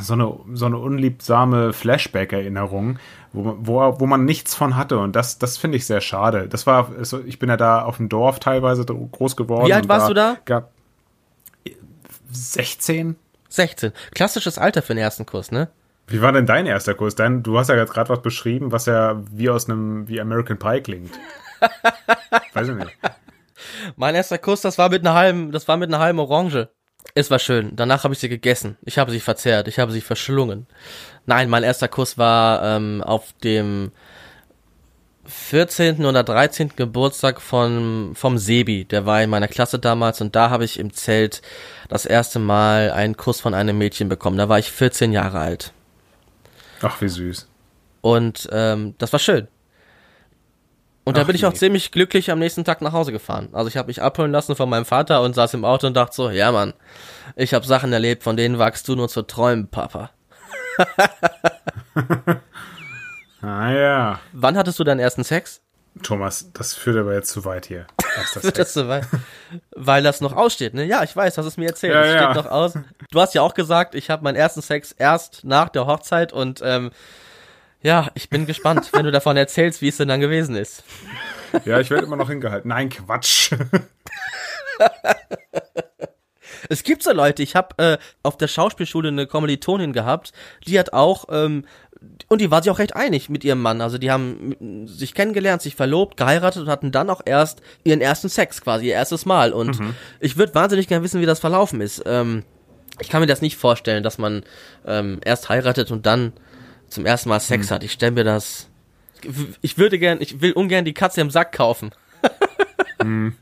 so 0.00 0.14
eine, 0.14 0.34
so 0.54 0.66
eine 0.66 0.78
unliebsame 0.78 1.72
Flashback-Erinnerung, 1.72 2.98
wo, 3.32 3.56
wo, 3.60 4.00
wo 4.00 4.06
man 4.06 4.24
nichts 4.24 4.54
von 4.54 4.76
hatte. 4.76 4.98
Und 4.98 5.16
das, 5.16 5.38
das 5.38 5.56
finde 5.56 5.76
ich 5.76 5.86
sehr 5.86 6.00
schade. 6.00 6.48
Das 6.48 6.66
war, 6.66 6.90
so, 7.02 7.20
ich 7.24 7.38
bin 7.38 7.48
ja 7.48 7.56
da 7.56 7.82
auf 7.82 7.96
dem 7.96 8.08
Dorf 8.08 8.40
teilweise 8.40 8.84
groß 8.84 9.36
geworden. 9.36 9.66
Wie 9.66 9.74
alt 9.74 9.88
warst 9.88 10.08
du 10.08 10.14
da? 10.14 10.36
Gab 10.44 10.70
16? 12.30 13.16
16. 13.48 13.92
Klassisches 14.14 14.58
Alter 14.58 14.82
für 14.82 14.94
den 14.94 15.02
ersten 15.02 15.26
Kurs, 15.26 15.50
ne? 15.50 15.68
Wie 16.06 16.20
war 16.20 16.32
denn 16.32 16.46
dein 16.46 16.66
erster 16.66 16.94
Kurs? 16.94 17.14
Dein, 17.14 17.42
du 17.42 17.58
hast 17.58 17.68
ja 17.68 17.84
gerade 17.84 18.10
was 18.10 18.22
beschrieben, 18.22 18.72
was 18.72 18.86
ja 18.86 19.22
wie 19.30 19.48
aus 19.48 19.68
einem, 19.68 20.08
wie 20.08 20.20
American 20.20 20.58
Pie 20.58 20.80
klingt. 20.80 21.12
Weiß 22.54 22.68
ich 22.68 22.74
nicht. 22.74 22.98
Mein 23.96 24.14
erster 24.14 24.38
Kuss, 24.38 24.60
das 24.60 24.78
war 24.78 24.88
mit 24.88 25.06
einer 25.06 25.14
halben, 25.14 25.52
das 25.52 25.68
war 25.68 25.76
mit 25.76 25.88
einer 25.88 26.00
halben 26.00 26.18
Orange. 26.18 26.68
Es 27.14 27.30
war 27.30 27.38
schön. 27.38 27.76
Danach 27.76 28.04
habe 28.04 28.14
ich 28.14 28.20
sie 28.20 28.28
gegessen. 28.28 28.76
Ich 28.82 28.98
habe 28.98 29.10
sie 29.10 29.20
verzehrt. 29.20 29.68
Ich 29.68 29.78
habe 29.78 29.92
sie 29.92 30.00
verschlungen. 30.00 30.66
Nein, 31.26 31.50
mein 31.50 31.62
erster 31.62 31.88
Kuss 31.88 32.16
war 32.16 32.62
ähm, 32.62 33.02
auf 33.02 33.32
dem 33.44 33.92
14. 35.24 36.04
oder 36.04 36.24
13. 36.24 36.72
Geburtstag 36.74 37.40
von 37.40 38.12
vom 38.14 38.38
Sebi. 38.38 38.84
Der 38.84 39.06
war 39.06 39.22
in 39.22 39.30
meiner 39.30 39.48
Klasse 39.48 39.78
damals 39.78 40.20
und 40.20 40.34
da 40.34 40.50
habe 40.50 40.64
ich 40.64 40.78
im 40.78 40.92
Zelt 40.92 41.42
das 41.88 42.06
erste 42.06 42.38
Mal 42.38 42.90
einen 42.90 43.16
Kuss 43.16 43.40
von 43.40 43.54
einem 43.54 43.78
Mädchen 43.78 44.08
bekommen. 44.08 44.38
Da 44.38 44.48
war 44.48 44.58
ich 44.58 44.70
14 44.70 45.12
Jahre 45.12 45.38
alt. 45.38 45.72
Ach, 46.80 47.00
wie 47.00 47.08
süß. 47.08 47.48
Und 48.00 48.48
ähm, 48.50 48.94
das 48.98 49.12
war 49.12 49.20
schön. 49.20 49.46
Und 51.04 51.16
da 51.16 51.24
bin 51.24 51.34
ich 51.34 51.44
auch 51.46 51.52
je. 51.52 51.58
ziemlich 51.58 51.90
glücklich 51.90 52.30
am 52.30 52.38
nächsten 52.38 52.64
Tag 52.64 52.80
nach 52.80 52.92
Hause 52.92 53.10
gefahren. 53.10 53.48
Also 53.52 53.68
ich 53.68 53.76
habe 53.76 53.88
mich 53.88 54.00
abholen 54.00 54.30
lassen 54.30 54.54
von 54.54 54.68
meinem 54.68 54.84
Vater 54.84 55.22
und 55.22 55.34
saß 55.34 55.54
im 55.54 55.64
Auto 55.64 55.86
und 55.88 55.94
dachte 55.94 56.14
so, 56.14 56.30
ja 56.30 56.52
Mann, 56.52 56.74
ich 57.34 57.54
habe 57.54 57.66
Sachen 57.66 57.92
erlebt, 57.92 58.22
von 58.22 58.36
denen 58.36 58.58
wagst 58.58 58.86
du 58.86 58.94
nur 58.94 59.08
zu 59.08 59.22
träumen, 59.22 59.68
Papa. 59.68 60.10
Ah 63.42 63.72
ja. 63.72 64.20
Wann 64.32 64.56
hattest 64.56 64.78
du 64.78 64.84
deinen 64.84 65.00
ersten 65.00 65.24
Sex? 65.24 65.60
Thomas, 66.02 66.50
das 66.54 66.74
führt 66.74 66.96
aber 66.96 67.12
jetzt 67.12 67.30
zu 67.30 67.44
weit 67.44 67.66
hier. 67.66 67.86
Wird 68.40 68.58
das 68.58 68.72
so 68.72 68.88
weit? 68.88 69.04
Weil 69.76 70.02
das 70.02 70.20
noch 70.20 70.34
aussteht, 70.34 70.74
ne? 70.74 70.84
Ja, 70.84 71.02
ich 71.02 71.14
weiß, 71.14 71.36
hast 71.36 71.44
es 71.44 71.56
mir 71.56 71.68
erzählt. 71.68 71.92
Ja, 71.92 72.04
es 72.04 72.14
ja. 72.14 72.32
steht 72.32 72.44
noch 72.44 72.50
aus. 72.50 72.78
Du 73.10 73.20
hast 73.20 73.34
ja 73.34 73.42
auch 73.42 73.54
gesagt, 73.54 73.94
ich 73.94 74.08
habe 74.08 74.24
meinen 74.24 74.36
ersten 74.36 74.62
Sex 74.62 74.92
erst 74.92 75.44
nach 75.44 75.68
der 75.68 75.86
Hochzeit 75.86 76.32
und 76.32 76.60
ähm, 76.64 76.92
ja, 77.82 78.08
ich 78.14 78.30
bin 78.30 78.46
gespannt, 78.46 78.90
wenn 78.92 79.04
du 79.04 79.10
davon 79.10 79.36
erzählst, 79.36 79.82
wie 79.82 79.88
es 79.88 79.96
denn 79.96 80.08
dann 80.08 80.20
gewesen 80.20 80.56
ist. 80.56 80.84
Ja, 81.64 81.80
ich 81.80 81.90
werde 81.90 82.06
immer 82.06 82.16
noch 82.16 82.30
hingehalten. 82.30 82.68
Nein, 82.68 82.88
Quatsch. 82.88 83.52
Es 86.68 86.82
gibt 86.82 87.02
so 87.02 87.12
Leute, 87.12 87.42
ich 87.42 87.56
habe 87.56 87.74
äh, 87.78 87.98
auf 88.22 88.36
der 88.38 88.48
Schauspielschule 88.48 89.08
eine 89.08 89.26
Kommilitonin 89.26 89.92
gehabt, 89.92 90.32
die 90.66 90.78
hat 90.78 90.92
auch, 90.92 91.26
ähm, 91.30 91.64
und 92.28 92.40
die 92.40 92.50
war 92.50 92.62
sich 92.62 92.70
auch 92.70 92.78
recht 92.78 92.96
einig 92.96 93.28
mit 93.28 93.44
ihrem 93.44 93.60
Mann. 93.60 93.80
Also 93.80 93.98
die 93.98 94.10
haben 94.10 94.86
sich 94.86 95.14
kennengelernt, 95.14 95.62
sich 95.62 95.76
verlobt, 95.76 96.16
geheiratet 96.16 96.62
und 96.62 96.68
hatten 96.68 96.90
dann 96.90 97.10
auch 97.10 97.20
erst 97.24 97.62
ihren 97.84 98.00
ersten 98.00 98.28
Sex 98.28 98.60
quasi, 98.62 98.86
ihr 98.86 98.94
erstes 98.94 99.26
Mal. 99.26 99.52
Und 99.52 99.78
ich 100.20 100.36
würde 100.36 100.54
wahnsinnig 100.54 100.88
gerne 100.88 101.04
wissen, 101.04 101.20
wie 101.20 101.26
das 101.26 101.40
verlaufen 101.40 101.80
ist. 101.80 102.02
Ähm, 102.06 102.44
ich 103.00 103.08
kann 103.08 103.20
mir 103.20 103.26
das 103.26 103.42
nicht 103.42 103.56
vorstellen, 103.56 104.02
dass 104.02 104.18
man 104.18 104.42
ähm, 104.86 105.20
erst 105.24 105.48
heiratet 105.48 105.90
und 105.90 106.06
dann 106.06 106.32
zum 106.92 107.06
ersten 107.06 107.28
Mal 107.28 107.40
Sex 107.40 107.70
hat. 107.70 107.82
Ich 107.84 107.92
stelle 107.92 108.12
mir 108.12 108.24
das. 108.24 108.68
Ich 109.60 109.78
würde 109.78 109.98
gern, 109.98 110.20
ich 110.20 110.40
will 110.40 110.52
ungern 110.52 110.84
die 110.84 110.94
Katze 110.94 111.20
im 111.20 111.30
Sack 111.30 111.52
kaufen. 111.52 111.90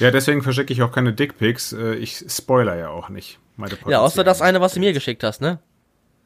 Ja, 0.00 0.10
deswegen 0.10 0.42
verschicke 0.42 0.72
ich 0.72 0.82
auch 0.82 0.92
keine 0.92 1.12
Dickpics. 1.12 1.72
Äh, 1.72 1.94
Ich 1.94 2.24
spoiler 2.28 2.76
ja 2.76 2.88
auch 2.88 3.08
nicht. 3.08 3.38
Meine 3.56 3.76
Ja, 3.86 4.00
außer 4.00 4.24
das 4.24 4.42
eine, 4.42 4.60
was 4.60 4.74
du 4.74 4.80
mir 4.80 4.92
geschickt 4.92 5.22
hast, 5.24 5.40
ne? 5.40 5.60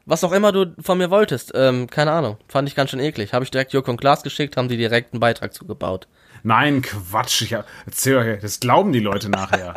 Was 0.05 0.23
auch 0.23 0.31
immer 0.31 0.51
du 0.53 0.73
von 0.81 0.97
mir 0.97 1.09
wolltest, 1.11 1.51
ähm, 1.53 1.89
keine 1.89 2.11
Ahnung, 2.11 2.37
fand 2.47 2.67
ich 2.69 2.75
ganz 2.75 2.91
schön 2.91 2.99
eklig. 3.01 3.33
Habe 3.33 3.43
ich 3.43 3.51
direkt 3.51 3.73
Joko 3.73 3.91
und 3.91 3.97
Klaas 3.99 4.23
geschickt, 4.23 4.55
haben 4.55 4.69
die 4.69 4.77
direkt 4.77 5.13
einen 5.13 5.19
Beitrag 5.19 5.53
zugebaut. 5.53 6.07
Nein, 6.43 6.81
Quatsch. 6.81 7.41
Ich 7.41 7.53
hab, 7.53 7.65
erzähl 7.85 8.35
doch, 8.35 8.41
das 8.41 8.59
glauben 8.61 8.93
die 8.93 9.01
Leute 9.01 9.29
nachher. 9.29 9.73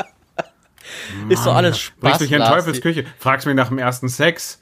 Ist 1.28 1.44
doch 1.46 1.54
alles 1.54 1.78
Spaß. 1.80 2.00
Bringst 2.00 2.20
mich 2.20 2.32
in 2.32 2.38
Lars. 2.38 2.64
Teufelsküche. 2.64 3.04
Fragst 3.18 3.46
mich 3.46 3.56
nach 3.56 3.68
dem 3.68 3.78
ersten 3.78 4.08
Sex. 4.08 4.60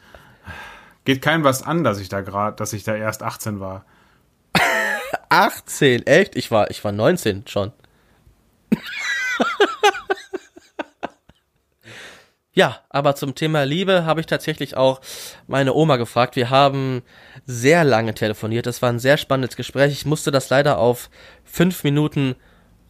Geht 1.08 1.22
keinem 1.22 1.42
was 1.42 1.62
an, 1.62 1.84
dass 1.84 2.00
ich 2.00 2.10
da 2.10 2.20
gerade, 2.20 2.54
dass 2.56 2.74
ich 2.74 2.84
da 2.84 2.94
erst 2.94 3.22
18 3.22 3.60
war. 3.60 3.86
18, 5.30 6.06
echt? 6.06 6.36
Ich 6.36 6.50
war, 6.50 6.70
ich 6.70 6.84
war 6.84 6.92
19 6.92 7.46
schon. 7.46 7.72
ja, 12.52 12.80
aber 12.90 13.14
zum 13.14 13.34
Thema 13.34 13.62
Liebe 13.62 14.04
habe 14.04 14.20
ich 14.20 14.26
tatsächlich 14.26 14.76
auch 14.76 15.00
meine 15.46 15.72
Oma 15.72 15.96
gefragt. 15.96 16.36
Wir 16.36 16.50
haben 16.50 17.00
sehr 17.46 17.84
lange 17.84 18.12
telefoniert. 18.12 18.66
Das 18.66 18.82
war 18.82 18.90
ein 18.90 18.98
sehr 18.98 19.16
spannendes 19.16 19.56
Gespräch. 19.56 19.92
Ich 19.94 20.04
musste 20.04 20.30
das 20.30 20.50
leider 20.50 20.76
auf 20.76 21.08
fünf 21.42 21.84
Minuten 21.84 22.36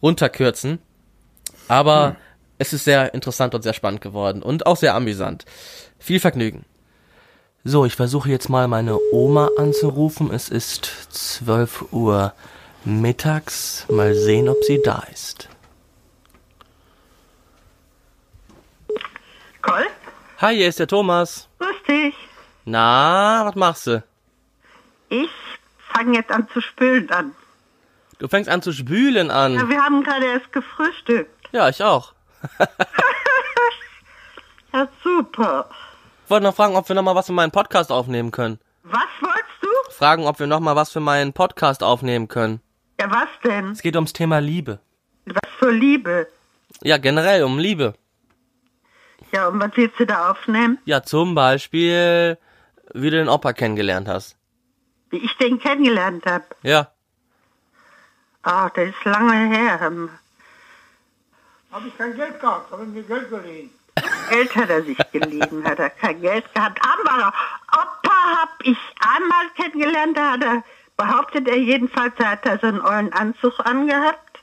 runterkürzen. 0.01 0.79
Aber 1.69 2.17
es 2.57 2.73
ist 2.73 2.83
sehr 2.83 3.13
interessant 3.13 3.55
und 3.55 3.61
sehr 3.61 3.71
spannend 3.71 4.01
geworden 4.01 4.43
und 4.43 4.65
auch 4.65 4.75
sehr 4.75 4.93
amüsant. 4.93 5.45
Viel 5.99 6.19
Vergnügen. 6.19 6.65
So, 7.63 7.85
ich 7.85 7.95
versuche 7.95 8.29
jetzt 8.29 8.49
mal 8.49 8.67
meine 8.67 8.97
Oma 9.11 9.49
anzurufen. 9.57 10.31
Es 10.31 10.49
ist 10.49 10.85
12 11.11 11.91
Uhr 11.91 12.33
mittags. 12.85 13.85
Mal 13.89 14.15
sehen, 14.15 14.47
ob 14.49 14.63
sie 14.63 14.81
da 14.81 15.03
ist. 15.11 15.49
Coll, 19.61 19.85
Hi, 20.39 20.55
hier 20.55 20.69
ist 20.69 20.79
der 20.79 20.87
Thomas. 20.87 21.49
grüß 21.59 21.75
dich. 21.87 22.15
Na, 22.65 23.43
was 23.45 23.55
machst 23.55 23.87
du? 23.87 24.03
Ich 25.09 25.29
fange 25.93 26.17
jetzt 26.17 26.31
an 26.31 26.47
zu 26.53 26.61
spülen 26.61 27.09
an. 27.11 27.35
Du 28.19 28.27
fängst 28.27 28.49
an 28.49 28.61
zu 28.61 28.71
spülen 28.71 29.27
Ja, 29.27 29.45
an. 29.45 29.69
wir 29.69 29.83
haben 29.83 30.03
gerade 30.03 30.25
erst 30.25 30.51
gefrühstückt. 30.53 31.49
Ja, 31.51 31.67
ich 31.69 31.83
auch. 31.83 32.13
Ja, 34.71 34.87
super. 35.03 35.67
Ich 36.29 36.31
wollte 36.31 36.43
noch 36.43 36.53
fragen, 36.53 36.75
ob 36.75 36.87
wir 36.87 36.95
noch 36.95 37.01
mal 37.01 37.15
was 37.15 37.25
für 37.25 37.33
meinen 37.33 37.49
Podcast 37.49 37.91
aufnehmen 37.91 38.29
können. 38.29 38.59
Was 38.83 39.07
wolltest 39.19 39.63
du? 39.63 39.91
Fragen, 39.91 40.27
ob 40.27 40.37
wir 40.37 40.45
noch 40.45 40.59
mal 40.59 40.75
was 40.75 40.91
für 40.91 40.99
meinen 40.99 41.33
Podcast 41.33 41.81
aufnehmen 41.81 42.27
können. 42.27 42.61
Ja, 43.01 43.09
was 43.09 43.29
denn? 43.43 43.71
Es 43.71 43.81
geht 43.81 43.95
ums 43.95 44.13
Thema 44.13 44.37
Liebe. 44.37 44.79
Was 45.25 45.49
für 45.57 45.71
Liebe. 45.71 46.27
Ja, 46.83 46.99
generell 46.99 47.41
um 47.41 47.57
Liebe. 47.57 47.95
Ja, 49.31 49.47
und 49.47 49.59
was 49.59 49.71
willst 49.73 49.99
du 49.99 50.05
da 50.05 50.29
aufnehmen? 50.29 50.77
Ja, 50.85 51.01
zum 51.01 51.33
Beispiel, 51.33 52.37
wie 52.93 53.09
du 53.09 53.17
den 53.17 53.27
Opa 53.27 53.53
kennengelernt 53.53 54.07
hast. 54.07 54.37
Wie 55.09 55.17
ich 55.17 55.35
den 55.37 55.57
kennengelernt 55.57 56.27
hab. 56.27 56.55
Ja. 56.61 56.91
Ah, 58.43 58.69
das 58.69 58.89
ist 58.89 59.03
lange 59.03 59.47
her. 59.47 59.79
Habe 61.71 61.87
ich 61.87 61.97
kein 61.97 62.15
Geld 62.15 62.39
gehabt, 62.39 62.71
habe 62.71 62.83
ich 62.83 62.89
mir 62.89 63.01
Geld 63.01 63.31
geliehen. 63.31 63.71
Geld 64.29 64.55
hat 64.55 64.69
er 64.69 64.83
sich 64.83 64.97
geliehen, 65.11 65.63
hat 65.65 65.79
er 65.79 65.89
kein 65.89 66.21
Geld 66.21 66.53
gehabt. 66.53 66.79
Aber 66.83 67.33
Opa 67.71 68.41
habe 68.41 68.51
ich 68.63 68.77
einmal 68.99 69.49
kennengelernt, 69.55 70.17
da 70.17 70.31
hat 70.31 70.43
er, 70.43 70.63
behauptet 70.97 71.47
er 71.47 71.57
jedenfalls, 71.57 72.13
da 72.17 72.31
hat 72.31 72.45
er 72.45 72.59
so 72.59 72.67
einen 72.67 72.81
ollen 72.81 73.13
Anzug 73.13 73.59
angehabt. 73.59 74.39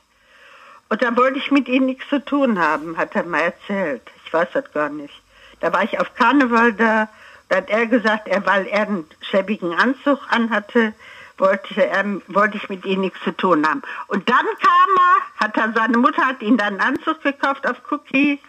Und 0.89 1.01
da 1.01 1.15
wollte 1.17 1.39
ich 1.39 1.51
mit 1.51 1.67
ihm 1.67 1.85
nichts 1.85 2.07
zu 2.09 2.23
tun 2.23 2.59
haben, 2.59 2.97
hat 2.97 3.15
er 3.15 3.23
mal 3.23 3.41
erzählt. 3.41 4.03
Ich 4.25 4.33
weiß 4.33 4.49
das 4.53 4.71
gar 4.71 4.89
nicht. 4.89 5.21
Da 5.59 5.73
war 5.73 5.83
ich 5.83 5.99
auf 5.99 6.13
Karneval 6.15 6.73
da, 6.73 7.09
da 7.49 7.57
hat 7.57 7.69
er 7.69 7.87
gesagt, 7.87 8.27
er, 8.27 8.45
weil 8.45 8.67
er 8.67 8.87
einen 8.87 9.05
schäbigen 9.21 9.73
Anzug 9.73 10.19
anhatte, 10.29 10.93
wollte, 11.37 11.85
er, 11.85 12.05
wollte 12.27 12.57
ich 12.57 12.69
mit 12.69 12.85
ihm 12.85 13.01
nichts 13.01 13.19
zu 13.23 13.31
tun 13.35 13.67
haben. 13.67 13.81
Und 14.07 14.29
dann 14.29 14.45
kam 14.45 14.97
er, 14.97 15.45
hat 15.45 15.57
er, 15.57 15.73
seine 15.73 15.97
Mutter 15.97 16.25
hat 16.25 16.41
ihm 16.41 16.57
dann 16.57 16.79
einen 16.79 16.97
Anzug 16.97 17.21
gekauft 17.21 17.67
auf 17.67 17.77
Cookie. 17.91 18.39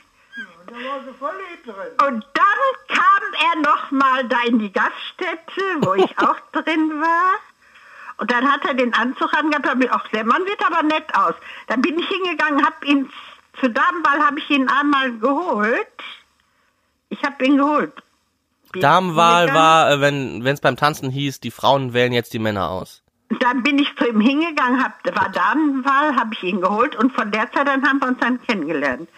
Und 2.06 2.26
dann 2.34 2.70
kam 2.88 3.22
er 3.52 3.60
noch 3.62 3.90
mal 3.90 4.28
da 4.28 4.38
in 4.46 4.58
die 4.58 4.72
Gaststätte, 4.72 5.62
wo 5.80 5.94
ich 5.94 6.18
auch 6.18 6.38
drin 6.52 7.00
war. 7.00 7.34
Und 8.18 8.30
dann 8.32 8.50
hat 8.50 8.64
er 8.64 8.74
den 8.74 8.94
Anzug 8.94 9.32
angehabt, 9.32 9.68
hab 9.68 9.82
ich, 9.82 9.90
ach, 9.90 10.08
der 10.08 10.24
Mann 10.24 10.42
sieht 10.46 10.64
aber 10.66 10.82
nett 10.82 11.14
aus. 11.14 11.34
Dann 11.68 11.80
bin 11.80 11.98
ich 11.98 12.08
hingegangen, 12.08 12.64
hab 12.64 12.84
ihn, 12.84 13.08
für 13.54 13.70
Damenball 13.70 14.24
habe 14.24 14.38
ich 14.40 14.50
ihn 14.50 14.68
einmal 14.68 15.12
geholt. 15.18 15.86
Ich 17.10 17.22
habe 17.22 17.44
ihn 17.44 17.56
geholt. 17.56 17.92
Bin 18.72 18.82
Damenwahl 18.82 19.46
hingegangen. 19.46 19.62
war, 19.62 19.92
äh, 19.92 20.00
wenn 20.44 20.46
es 20.46 20.60
beim 20.60 20.76
Tanzen 20.76 21.10
hieß, 21.10 21.40
die 21.40 21.50
Frauen 21.50 21.94
wählen 21.94 22.12
jetzt 22.12 22.32
die 22.32 22.38
Männer 22.38 22.70
aus. 22.70 23.02
Dann 23.40 23.62
bin 23.62 23.78
ich 23.78 23.94
zu 23.96 24.08
ihm 24.08 24.20
hingegangen, 24.20 24.82
hab, 24.82 25.04
war 25.14 25.28
Damenwahl, 25.28 26.16
habe 26.16 26.34
ich 26.34 26.42
ihn 26.42 26.60
geholt 26.60 26.96
und 26.96 27.12
von 27.12 27.30
der 27.30 27.50
Zeit 27.52 27.68
an 27.68 27.86
haben 27.86 28.00
wir 28.00 28.08
uns 28.08 28.18
dann 28.20 28.42
kennengelernt. 28.42 29.08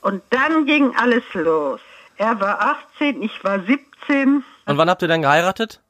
Und 0.00 0.22
dann 0.30 0.66
ging 0.66 0.94
alles 0.96 1.24
los. 1.34 1.80
Er 2.16 2.40
war 2.40 2.60
18, 2.96 3.22
ich 3.22 3.42
war 3.44 3.60
17. 3.60 4.44
Und 4.66 4.78
wann 4.78 4.88
habt 4.90 5.02
ihr 5.02 5.08
dann 5.08 5.22
geheiratet? 5.22 5.80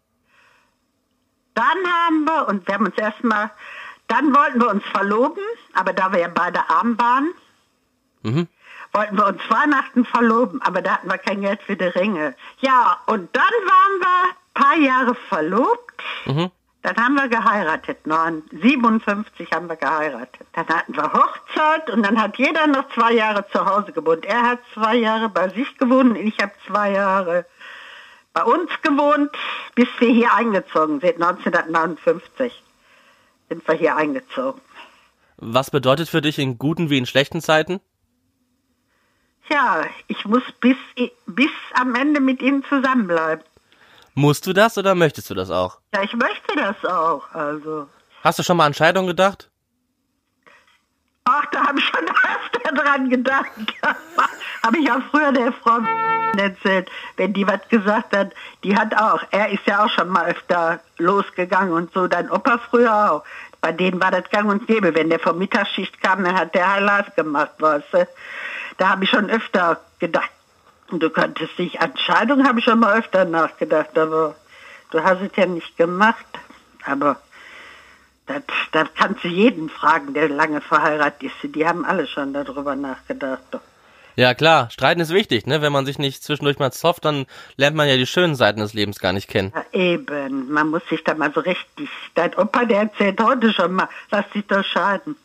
Dann 1.55 1.65
haben 1.87 2.25
wir, 2.25 2.49
und 2.49 2.67
wir 2.67 2.75
haben 2.75 2.87
uns 2.87 2.99
erstmal, 2.99 3.51
dann 4.09 4.35
wollten 4.35 4.61
wir 4.61 4.69
uns 4.71 4.85
verloben, 4.85 5.43
aber 5.75 5.93
da 5.93 6.13
wir 6.13 6.21
ja 6.21 6.29
beide 6.29 6.69
arm 6.69 6.99
waren, 6.99 7.31
Mhm. 8.23 8.49
wollten 8.93 9.17
wir 9.17 9.27
uns 9.27 9.41
Weihnachten 9.49 10.05
verloben, 10.05 10.61
aber 10.63 10.83
da 10.83 10.95
hatten 10.95 11.09
wir 11.09 11.19
kein 11.19 11.41
Geld 11.43 11.63
für 11.63 11.77
die 11.77 11.85
Ringe. 11.85 12.35
Ja, 12.59 12.99
und 13.07 13.35
dann 13.37 13.43
waren 13.45 14.01
wir 14.01 14.25
ein 14.25 14.63
paar 14.63 14.77
Jahre 14.77 15.15
verlobt. 15.15 16.03
Mhm. 16.25 16.51
Dann 16.87 16.97
haben 16.99 17.15
wir 17.15 17.27
geheiratet, 17.27 18.07
9, 18.07 18.45
57 18.63 19.51
haben 19.51 19.69
wir 19.69 19.75
geheiratet. 19.75 20.47
Dann 20.53 20.69
hatten 20.69 20.95
wir 20.95 21.13
Hochzeit 21.13 21.91
und 21.91 22.05
dann 22.07 22.17
hat 22.23 22.39
jeder 22.39 22.69
noch 22.69 22.89
zwei 22.91 23.13
Jahre 23.13 23.45
zu 23.49 23.67
Hause 23.67 23.91
gewohnt. 23.91 24.25
Er 24.25 24.43
hat 24.43 24.61
zwei 24.73 24.95
Jahre 24.95 25.29
bei 25.29 25.49
sich 25.49 25.77
gewohnt 25.79 26.11
und 26.11 26.17
ich 26.17 26.39
habe 26.39 26.53
zwei 26.65 26.93
Jahre 26.93 27.45
bei 28.33 28.45
uns 28.45 28.71
gewohnt, 28.83 29.33
bis 29.75 29.89
wir 29.99 30.11
hier 30.11 30.33
eingezogen 30.33 31.01
sind, 31.01 31.21
1959 31.21 32.63
sind 33.49 33.67
wir 33.67 33.75
hier 33.75 33.97
eingezogen. 33.97 34.61
Was 35.39 35.73
bedeutet 35.73 36.09
für 36.09 36.21
dich 36.21 36.39
in 36.39 36.57
guten 36.57 36.89
wie 36.89 36.99
in 36.99 37.07
schlechten 37.07 37.41
Zeiten? 37.41 37.81
Ja, 39.51 39.83
ich 40.07 40.25
muss 40.25 40.45
bis, 40.61 40.77
bis 41.27 41.51
am 41.75 41.97
Ende 41.97 42.21
mit 42.21 42.41
ihnen 42.43 42.63
zusammenbleiben. 42.63 43.45
Musst 44.19 44.47
du 44.47 44.55
das 44.55 44.79
oder 44.79 44.95
möchtest 44.95 45.29
du 45.29 45.35
das 45.35 45.51
auch? 45.51 45.79
Ja, 45.95 46.03
ich 46.03 46.15
möchte 46.15 46.57
das 46.57 46.91
auch, 46.91 47.23
also. 47.35 47.87
Hast 48.25 48.39
du 48.39 48.43
schon 48.43 48.57
mal 48.57 48.65
an 48.65 48.73
Scheidung 48.73 49.07
gedacht? 49.07 49.51
Ach, 51.25 51.45
da 51.53 51.67
habe 51.67 51.79
ich 51.79 51.85
schon 51.85 52.09
öfter 52.09 52.83
dran 52.83 53.11
gedacht. 53.11 53.51
habe 54.63 54.79
ich 54.79 54.91
auch 54.91 55.03
früher 55.11 55.33
der 55.33 55.53
Frau 55.53 55.81
erzählt, 56.39 56.91
wenn 57.19 57.35
die 57.35 57.47
was 57.47 57.69
gesagt 57.69 58.17
hat. 58.17 58.33
Die 58.65 58.75
hat 58.75 58.97
auch, 58.97 59.23
er 59.33 59.51
ist 59.51 59.67
ja 59.67 59.85
auch 59.85 59.91
schon 59.91 60.09
mal 60.09 60.25
öfter 60.31 60.81
losgegangen 60.97 61.75
und 61.75 61.93
so, 61.93 62.07
dein 62.07 62.31
Opa 62.31 62.57
früher 62.71 63.13
auch. 63.13 63.25
Bei 63.61 63.73
denen 63.73 64.01
war 64.01 64.13
das 64.13 64.31
gang 64.31 64.49
und 64.49 64.67
gäbe. 64.67 64.95
Wenn 64.95 65.11
der 65.11 65.21
vom 65.21 65.37
Mittagsschicht 65.37 66.01
kam, 66.01 66.25
dann 66.25 66.39
hat 66.39 66.55
der 66.55 66.73
Heilat 66.73 67.15
gemacht, 67.17 67.53
weißt 67.59 67.93
du. 67.93 68.09
Da 68.79 68.89
habe 68.89 69.05
ich 69.05 69.11
schon 69.11 69.29
öfter 69.29 69.79
gedacht. 69.99 70.31
Und 70.91 71.03
du 71.03 71.11
könntest 71.11 71.59
dich, 71.59 71.81
an 71.81 71.97
Scheidung 71.97 72.47
habe 72.47 72.61
ich 72.61 72.65
schon 72.65 72.81
mal 72.81 72.99
öfter 72.99 73.25
nachgedacht, 73.25 73.99
aber 73.99 74.37
du 74.91 75.03
hast 75.03 75.21
es 75.21 75.37
ja 75.37 75.47
nicht 75.47 75.77
gemacht. 75.77 76.27
Aber 76.85 77.17
das, 78.27 78.43
das 78.73 78.89
kannst 78.97 79.25
du 79.25 79.29
jeden 79.29 79.69
fragen, 79.69 80.15
der 80.15 80.29
lange 80.29 80.61
verheiratet 80.61 81.25
ist. 81.25 81.55
Die 81.55 81.67
haben 81.67 81.85
alle 81.85 82.07
schon 82.07 82.33
darüber 82.33 82.77
nachgedacht. 82.77 83.43
Ja 84.17 84.33
klar, 84.33 84.71
streiten 84.71 85.01
ist 85.01 85.13
wichtig, 85.13 85.47
ne? 85.47 85.61
Wenn 85.61 85.73
man 85.73 85.85
sich 85.85 85.99
nicht 85.99 86.23
zwischendurch 86.23 86.59
mal 86.59 86.73
zofft, 86.73 87.05
dann 87.05 87.27
lernt 87.57 87.77
man 87.77 87.87
ja 87.87 87.97
die 87.97 88.07
schönen 88.07 88.35
Seiten 88.35 88.61
des 88.61 88.73
Lebens 88.73 88.99
gar 88.99 89.13
nicht 89.13 89.29
kennen. 89.29 89.53
Ja, 89.55 89.79
eben, 89.79 90.51
man 90.51 90.71
muss 90.71 90.83
sich 90.89 91.05
da 91.05 91.15
mal 91.15 91.31
so 91.35 91.41
richtig. 91.41 91.91
Dein 92.15 92.35
Opa, 92.35 92.65
der 92.65 92.81
erzählt 92.81 93.21
heute 93.21 93.53
schon 93.53 93.75
mal, 93.75 93.89
lass 94.11 94.25
dich 94.31 94.47
doch 94.47 94.65
scheiden. 94.65 95.17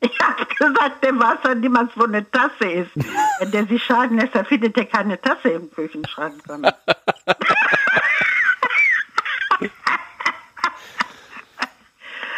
Ich 0.00 0.20
habe 0.20 0.44
gesagt, 0.46 1.04
dem 1.04 1.20
ja 1.20 1.54
niemals, 1.54 1.90
wo 1.96 2.04
eine 2.04 2.30
Tasse 2.30 2.70
ist. 2.70 2.90
Wenn 3.38 3.50
der 3.50 3.66
sich 3.66 3.82
scheiden 3.82 4.18
lässt, 4.18 4.34
dann 4.34 4.44
findet 4.44 4.76
er 4.76 4.84
keine 4.84 5.20
Tasse 5.20 5.48
im 5.48 5.70
Küchenschrank. 5.70 6.42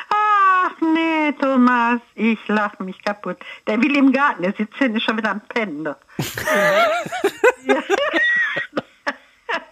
Ach 0.09 0.81
nee, 0.81 1.33
Thomas, 1.41 2.01
ich 2.15 2.39
lach 2.47 2.79
mich 2.79 3.03
kaputt. 3.03 3.39
Der 3.67 3.83
will 3.83 3.97
im 3.97 4.13
Garten, 4.13 4.43
der 4.43 4.53
sitzt 4.53 4.77
hier 4.77 5.01
schon 5.01 5.17
wieder 5.17 5.31
am 5.31 5.41
Pennen. 5.41 5.89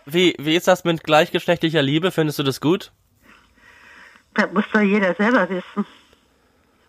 Wie, 0.07 0.37
wie 0.39 0.55
ist 0.55 0.69
das 0.69 0.85
mit 0.85 1.03
gleichgeschlechtlicher 1.03 1.83
Liebe? 1.83 2.13
Findest 2.13 2.39
du 2.39 2.45
das 2.45 2.61
gut? 2.61 2.93
Das 4.35 4.53
muss 4.53 4.65
doch 4.73 4.81
jeder 4.81 5.15
selber 5.15 5.49
wissen. 5.49 5.87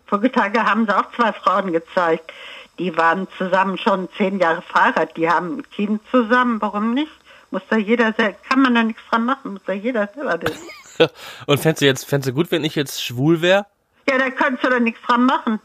Vorige 0.06 0.32
Tage 0.32 0.62
haben 0.64 0.86
sie 0.86 0.96
auch 0.96 1.10
zwei 1.12 1.32
Frauen 1.32 1.72
gezeigt. 1.72 2.32
Die 2.78 2.96
waren 2.96 3.26
zusammen 3.38 3.78
schon 3.78 4.08
zehn 4.16 4.38
Jahre 4.38 4.62
verheiratet. 4.62 5.16
Die 5.16 5.28
haben 5.28 5.58
ein 5.58 5.70
Kind 5.70 6.02
zusammen. 6.10 6.60
Warum 6.60 6.94
nicht? 6.94 7.12
Muss 7.50 7.62
da 7.70 7.76
jeder 7.76 8.12
selber, 8.12 8.36
kann 8.48 8.62
man 8.62 8.74
da 8.74 8.82
nichts 8.82 9.02
dran 9.08 9.24
machen. 9.24 9.54
Muss 9.54 9.62
da 9.66 9.72
jeder 9.72 10.08
selber 10.14 10.40
wissen. 10.42 10.68
Und 11.46 11.58
fändest 11.58 11.82
du 11.82 11.86
jetzt, 11.86 12.04
fändest 12.06 12.30
du 12.30 12.34
gut, 12.34 12.50
wenn 12.50 12.64
ich 12.64 12.74
jetzt 12.74 13.02
schwul 13.02 13.40
wäre? 13.40 13.66
Ja, 14.08 14.18
da 14.18 14.30
kannst 14.30 14.62
du 14.64 14.68
doch 14.68 14.78
nichts 14.78 15.00
dran 15.06 15.24
machen. 15.24 15.60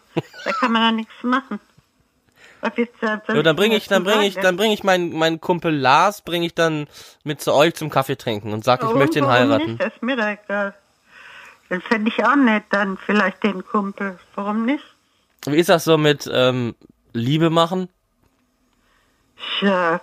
Da 0.45 0.51
kann 0.53 0.71
man 0.71 0.81
da 0.81 0.91
nichts 0.91 1.13
machen. 1.21 1.59
Was 2.61 2.71
willst 2.75 2.93
du, 3.01 3.07
was 3.07 3.35
Ja, 3.35 3.43
dann 3.43 3.55
bringe 3.55 3.75
ich, 3.75 3.87
dann 3.87 4.03
bringe 4.03 4.25
ich, 4.25 4.35
dann 4.35 4.55
bringe 4.55 4.73
ich 4.73 4.83
meinen, 4.83 5.17
meinen 5.17 5.41
Kumpel 5.41 5.75
Lars, 5.75 6.21
bringe 6.21 6.45
ich 6.45 6.53
dann 6.53 6.87
mit 7.23 7.41
zu 7.41 7.53
euch 7.53 7.73
zum 7.75 7.89
Kaffee 7.89 8.15
trinken 8.15 8.53
und 8.53 8.63
sag, 8.63 8.83
ich 8.83 8.93
möchte 8.93 9.19
ihn 9.19 9.27
heiraten. 9.27 9.71
Nicht? 9.71 9.81
Das 9.81 9.93
ist 9.93 10.03
mir 10.03 10.15
da 10.15 10.31
egal. 10.31 10.75
Das 11.71 11.81
fände 11.83 12.11
ich 12.11 12.21
auch 12.25 12.35
nett, 12.35 12.65
dann 12.71 12.97
vielleicht 12.97 13.43
den 13.43 13.65
Kumpel. 13.65 14.19
Warum 14.35 14.65
nicht? 14.65 14.83
Wie 15.45 15.55
ist 15.55 15.69
das 15.69 15.85
so 15.85 15.97
mit 15.97 16.29
ähm, 16.29 16.75
Liebe 17.13 17.49
machen? 17.49 17.87
Tja, 19.37 20.01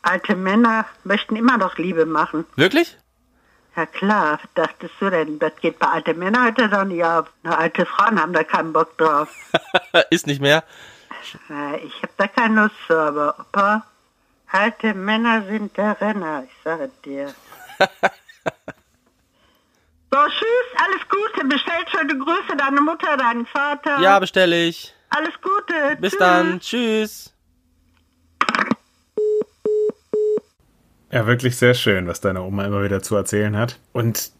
alte 0.00 0.34
Männer 0.34 0.86
möchten 1.04 1.36
immer 1.36 1.58
noch 1.58 1.76
Liebe 1.76 2.06
machen. 2.06 2.46
Wirklich? 2.56 2.96
Ja 3.76 3.84
klar, 3.84 4.40
dachtest 4.54 4.94
du 4.98 5.10
denn? 5.10 5.38
Das 5.38 5.52
geht 5.60 5.78
bei 5.78 5.88
alten 5.88 6.18
Männern 6.18 6.46
heute 6.46 6.70
doch 6.70 6.84
nicht 6.84 7.04
auf. 7.04 7.26
Na, 7.42 7.58
alte 7.58 7.84
Frauen 7.84 8.18
haben 8.18 8.32
da 8.32 8.42
keinen 8.42 8.72
Bock 8.72 8.96
drauf. 8.96 9.28
ist 10.08 10.26
nicht 10.26 10.40
mehr. 10.40 10.64
Ja, 11.50 11.74
ich 11.74 11.96
habe 12.02 12.14
da 12.16 12.28
keine 12.28 12.62
Lust 12.62 12.76
zu, 12.86 12.96
aber 12.96 13.38
Opa, 13.38 13.84
alte 14.50 14.94
Männer 14.94 15.42
sind 15.42 15.76
der 15.76 16.00
Renner, 16.00 16.44
ich 16.44 16.64
sage 16.64 16.90
dir. 17.04 17.34
so, 20.10 20.16
tschüss, 20.16 20.68
alles 20.76 21.08
Gute, 21.08 21.46
bestellt 21.46 21.88
schöne 21.90 22.18
Grüße, 22.18 22.56
deine 22.56 22.80
Mutter, 22.80 23.16
deinen 23.16 23.46
Vater. 23.46 24.00
Ja, 24.00 24.18
bestelle 24.18 24.64
ich. 24.64 24.94
Alles 25.10 25.34
Gute. 25.40 25.96
Bis 26.00 26.12
tschüss. 26.12 26.18
dann. 26.18 26.60
Tschüss. 26.60 27.32
Ja, 31.10 31.26
wirklich 31.26 31.56
sehr 31.56 31.74
schön, 31.74 32.06
was 32.06 32.20
deine 32.20 32.42
Oma 32.42 32.64
immer 32.64 32.84
wieder 32.84 33.02
zu 33.02 33.16
erzählen 33.16 33.56
hat. 33.56 33.78
Und 33.92 34.30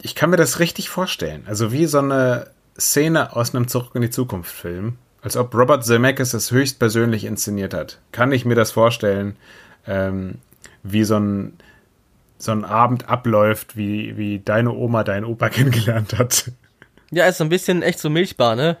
ich 0.00 0.14
kann 0.14 0.30
mir 0.30 0.36
das 0.36 0.60
richtig 0.60 0.88
vorstellen. 0.88 1.44
Also 1.48 1.72
wie 1.72 1.86
so 1.86 1.98
eine 1.98 2.50
Szene 2.78 3.34
aus 3.34 3.54
einem 3.54 3.66
Zurück 3.66 3.94
in 3.94 4.02
die 4.02 4.10
Zukunft 4.10 4.52
Film. 4.52 4.98
Als 5.20 5.36
ob 5.36 5.52
Robert 5.52 5.84
Zemeckis 5.84 6.32
es 6.32 6.52
höchstpersönlich 6.52 7.24
inszeniert 7.24 7.74
hat. 7.74 7.98
Kann 8.12 8.30
ich 8.30 8.44
mir 8.44 8.54
das 8.54 8.70
vorstellen, 8.70 9.36
ähm, 9.84 10.36
wie 10.84 11.02
so 11.02 11.16
ein, 11.16 11.58
so 12.38 12.52
ein 12.52 12.64
Abend 12.64 13.08
abläuft, 13.08 13.76
wie, 13.76 14.16
wie 14.16 14.38
deine 14.38 14.72
Oma 14.72 15.04
deinen 15.04 15.24
Opa 15.24 15.48
kennengelernt 15.50 16.18
hat. 16.18 16.50
Ja, 17.10 17.26
ist 17.26 17.38
so 17.38 17.44
ein 17.44 17.50
bisschen 17.50 17.82
echt 17.82 17.98
so 17.98 18.10
Milchbar, 18.10 18.56
ne? 18.56 18.76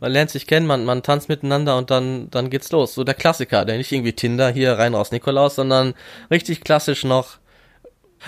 Man 0.00 0.12
lernt 0.12 0.30
sich 0.30 0.46
kennen, 0.46 0.66
man, 0.66 0.84
man 0.84 1.02
tanzt 1.02 1.28
miteinander 1.28 1.76
und 1.76 1.90
dann, 1.90 2.30
dann 2.30 2.48
geht's 2.50 2.72
los. 2.72 2.94
So 2.94 3.04
der 3.04 3.14
Klassiker, 3.14 3.64
der 3.64 3.76
nicht 3.76 3.92
irgendwie 3.92 4.14
Tinder 4.14 4.50
hier 4.50 4.72
rein 4.72 4.94
raus 4.94 5.12
Nikolaus, 5.12 5.54
sondern 5.54 5.94
richtig 6.30 6.62
klassisch 6.62 7.04
noch. 7.04 7.38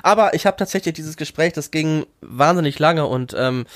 Aber 0.02 0.34
ich 0.34 0.46
habe 0.46 0.56
tatsächlich 0.56 0.94
dieses 0.94 1.16
Gespräch, 1.16 1.52
das 1.52 1.70
ging 1.70 2.06
wahnsinnig 2.20 2.78
lange 2.78 3.06
und 3.06 3.34
ähm, 3.36 3.66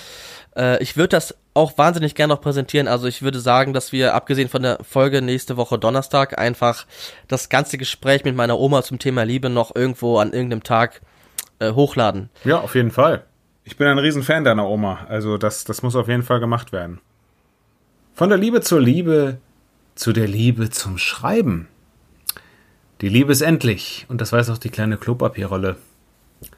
äh, 0.57 0.83
ich 0.83 0.97
würde 0.97 1.11
das 1.11 1.35
auch 1.57 1.79
wahnsinnig 1.79 2.15
gerne 2.15 2.35
noch 2.35 2.41
präsentieren. 2.41 2.87
Also 2.87 3.07
ich 3.07 3.23
würde 3.23 3.41
sagen, 3.41 3.73
dass 3.73 3.91
wir, 3.91 4.15
abgesehen 4.15 4.49
von 4.49 4.63
der 4.63 4.79
Folge 4.83 5.23
nächste 5.23 5.57
Woche 5.57 5.79
Donnerstag, 5.79 6.39
einfach 6.39 6.87
das 7.29 7.49
ganze 7.49 7.79
Gespräch 7.79 8.25
mit 8.25 8.37
meiner 8.37 8.59
Oma 8.59 8.83
zum 8.83 8.99
Thema 8.99 9.25
Liebe 9.25 9.49
noch 9.49 9.75
irgendwo 9.75 10.19
an 10.19 10.33
irgendeinem 10.33 10.63
Tag 10.63 11.01
äh, 11.59 11.73
hochladen. 11.73 12.31
Ja, 12.45 12.61
auf 12.61 12.75
jeden 12.75 12.91
Fall. 12.91 13.25
Ich 13.65 13.77
bin 13.77 13.87
ein 13.87 13.99
Riesenfan 13.99 14.45
deiner 14.45 14.69
Oma. 14.69 15.07
Also 15.09 15.39
das, 15.39 15.65
das 15.65 15.83
muss 15.83 15.97
auf 15.97 16.09
jeden 16.09 16.23
Fall 16.23 16.41
gemacht 16.41 16.73
werden. 16.73 17.01
Von 18.15 18.29
der 18.29 18.39
Liebe 18.39 18.61
zur 18.61 18.81
Liebe 18.81 19.39
zu 19.97 20.13
der 20.13 20.29
Liebe 20.29 20.71
zum 20.71 20.99
Schreiben. 20.99 21.69
Die 23.01 23.09
Liebe 23.09 23.33
ist 23.33 23.41
endlich, 23.41 24.07
und 24.09 24.21
das 24.21 24.33
weiß 24.33 24.51
auch 24.51 24.59
die 24.59 24.71
kleine 24.71 24.97
Klopapierrolle. 24.97 25.77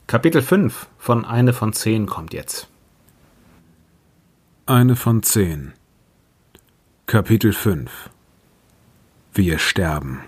Kapitel 0.06 0.42
5 0.42 0.88
von 0.98 1.24
Eine 1.24 1.52
von 1.52 1.72
10 1.72 2.06
kommt 2.06 2.34
jetzt. 2.34 2.68
Eine 4.70 4.96
von 4.96 5.22
10 5.22 5.72
Kapitel 7.06 7.54
5 7.54 8.10
Wir 9.32 9.58
sterben. 9.58 10.20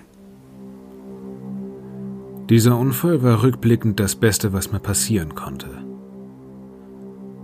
Dieser 2.48 2.78
Unfall 2.78 3.22
war 3.22 3.42
rückblickend 3.42 4.00
das 4.00 4.16
Beste, 4.16 4.54
was 4.54 4.72
mir 4.72 4.80
passieren 4.80 5.34
konnte. 5.34 5.68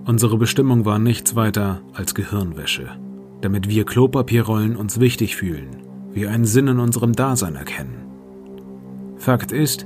Unsere 0.06 0.38
Bestimmung 0.38 0.86
war 0.86 0.98
nichts 0.98 1.36
weiter 1.36 1.82
als 1.92 2.14
Gehirnwäsche, 2.14 2.88
damit 3.42 3.68
wir 3.68 3.84
Klopapierrollen 3.84 4.74
uns 4.74 4.98
wichtig 4.98 5.36
fühlen, 5.36 5.82
wir 6.14 6.30
einen 6.30 6.46
Sinn 6.46 6.68
in 6.68 6.78
unserem 6.78 7.12
Dasein 7.12 7.56
erkennen. 7.56 8.06
Fakt 9.18 9.52
ist, 9.52 9.84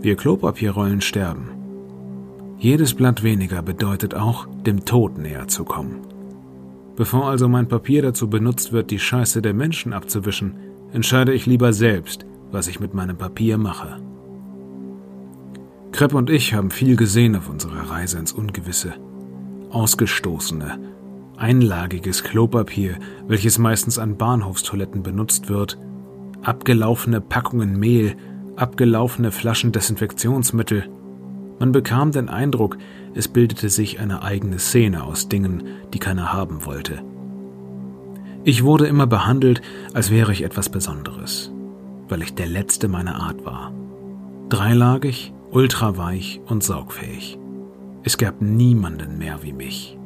wir 0.00 0.14
Klopapierrollen 0.14 1.00
sterben. 1.00 1.50
Jedes 2.56 2.94
Blatt 2.94 3.24
weniger 3.24 3.62
bedeutet 3.62 4.14
auch, 4.14 4.46
dem 4.64 4.84
Tod 4.84 5.18
näher 5.18 5.48
zu 5.48 5.64
kommen. 5.64 6.06
Bevor 7.02 7.28
also 7.28 7.48
mein 7.48 7.66
Papier 7.66 8.00
dazu 8.00 8.30
benutzt 8.30 8.72
wird, 8.72 8.92
die 8.92 9.00
Scheiße 9.00 9.42
der 9.42 9.54
Menschen 9.54 9.92
abzuwischen, 9.92 10.54
entscheide 10.92 11.32
ich 11.32 11.46
lieber 11.46 11.72
selbst, 11.72 12.26
was 12.52 12.68
ich 12.68 12.78
mit 12.78 12.94
meinem 12.94 13.18
Papier 13.18 13.58
mache. 13.58 13.96
Krepp 15.90 16.14
und 16.14 16.30
ich 16.30 16.54
haben 16.54 16.70
viel 16.70 16.94
gesehen 16.94 17.34
auf 17.34 17.48
unserer 17.48 17.90
Reise 17.90 18.20
ins 18.20 18.30
Ungewisse. 18.30 18.94
Ausgestoßene, 19.70 20.78
einlagiges 21.36 22.22
Klopapier, 22.22 22.98
welches 23.26 23.58
meistens 23.58 23.98
an 23.98 24.16
Bahnhofstoiletten 24.16 25.02
benutzt 25.02 25.48
wird, 25.48 25.78
abgelaufene 26.42 27.20
Packungen 27.20 27.80
Mehl, 27.80 28.14
abgelaufene 28.54 29.32
Flaschen 29.32 29.72
Desinfektionsmittel. 29.72 30.84
Man 31.62 31.70
bekam 31.70 32.10
den 32.10 32.28
Eindruck, 32.28 32.76
es 33.14 33.28
bildete 33.28 33.68
sich 33.68 34.00
eine 34.00 34.24
eigene 34.24 34.58
Szene 34.58 35.04
aus 35.04 35.28
Dingen, 35.28 35.62
die 35.94 36.00
keiner 36.00 36.32
haben 36.32 36.66
wollte. 36.66 37.04
Ich 38.42 38.64
wurde 38.64 38.88
immer 38.88 39.06
behandelt, 39.06 39.62
als 39.94 40.10
wäre 40.10 40.32
ich 40.32 40.42
etwas 40.42 40.70
Besonderes, 40.70 41.52
weil 42.08 42.20
ich 42.22 42.34
der 42.34 42.48
Letzte 42.48 42.88
meiner 42.88 43.14
Art 43.14 43.44
war. 43.44 43.72
Dreilagig, 44.48 45.32
ultraweich 45.52 46.40
und 46.46 46.64
saugfähig. 46.64 47.38
Es 48.02 48.18
gab 48.18 48.42
niemanden 48.42 49.16
mehr 49.16 49.44
wie 49.44 49.52
mich. 49.52 49.96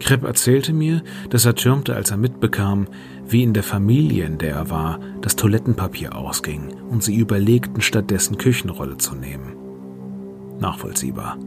Krepp 0.00 0.24
erzählte 0.24 0.72
mir, 0.72 1.04
dass 1.30 1.44
er 1.44 1.54
türmte, 1.54 1.94
als 1.94 2.10
er 2.10 2.16
mitbekam, 2.16 2.88
wie 3.28 3.44
in 3.44 3.54
der 3.54 3.62
Familie, 3.62 4.24
in 4.24 4.38
der 4.38 4.56
er 4.56 4.68
war, 4.68 4.98
das 5.20 5.36
Toilettenpapier 5.36 6.16
ausging 6.16 6.74
und 6.90 7.04
sie 7.04 7.14
überlegten, 7.14 7.82
stattdessen 7.82 8.36
Küchenrolle 8.36 8.96
zu 8.96 9.14
nehmen. 9.14 9.65
Nachvollziehbar. 10.58 11.38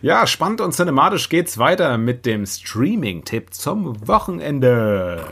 Ja, 0.00 0.26
spannend 0.26 0.60
und 0.60 0.72
cinematisch 0.72 1.28
geht's 1.28 1.58
weiter 1.58 1.96
mit 1.96 2.26
dem 2.26 2.44
Streaming-Tipp 2.44 3.54
zum 3.54 4.08
Wochenende. 4.08 5.24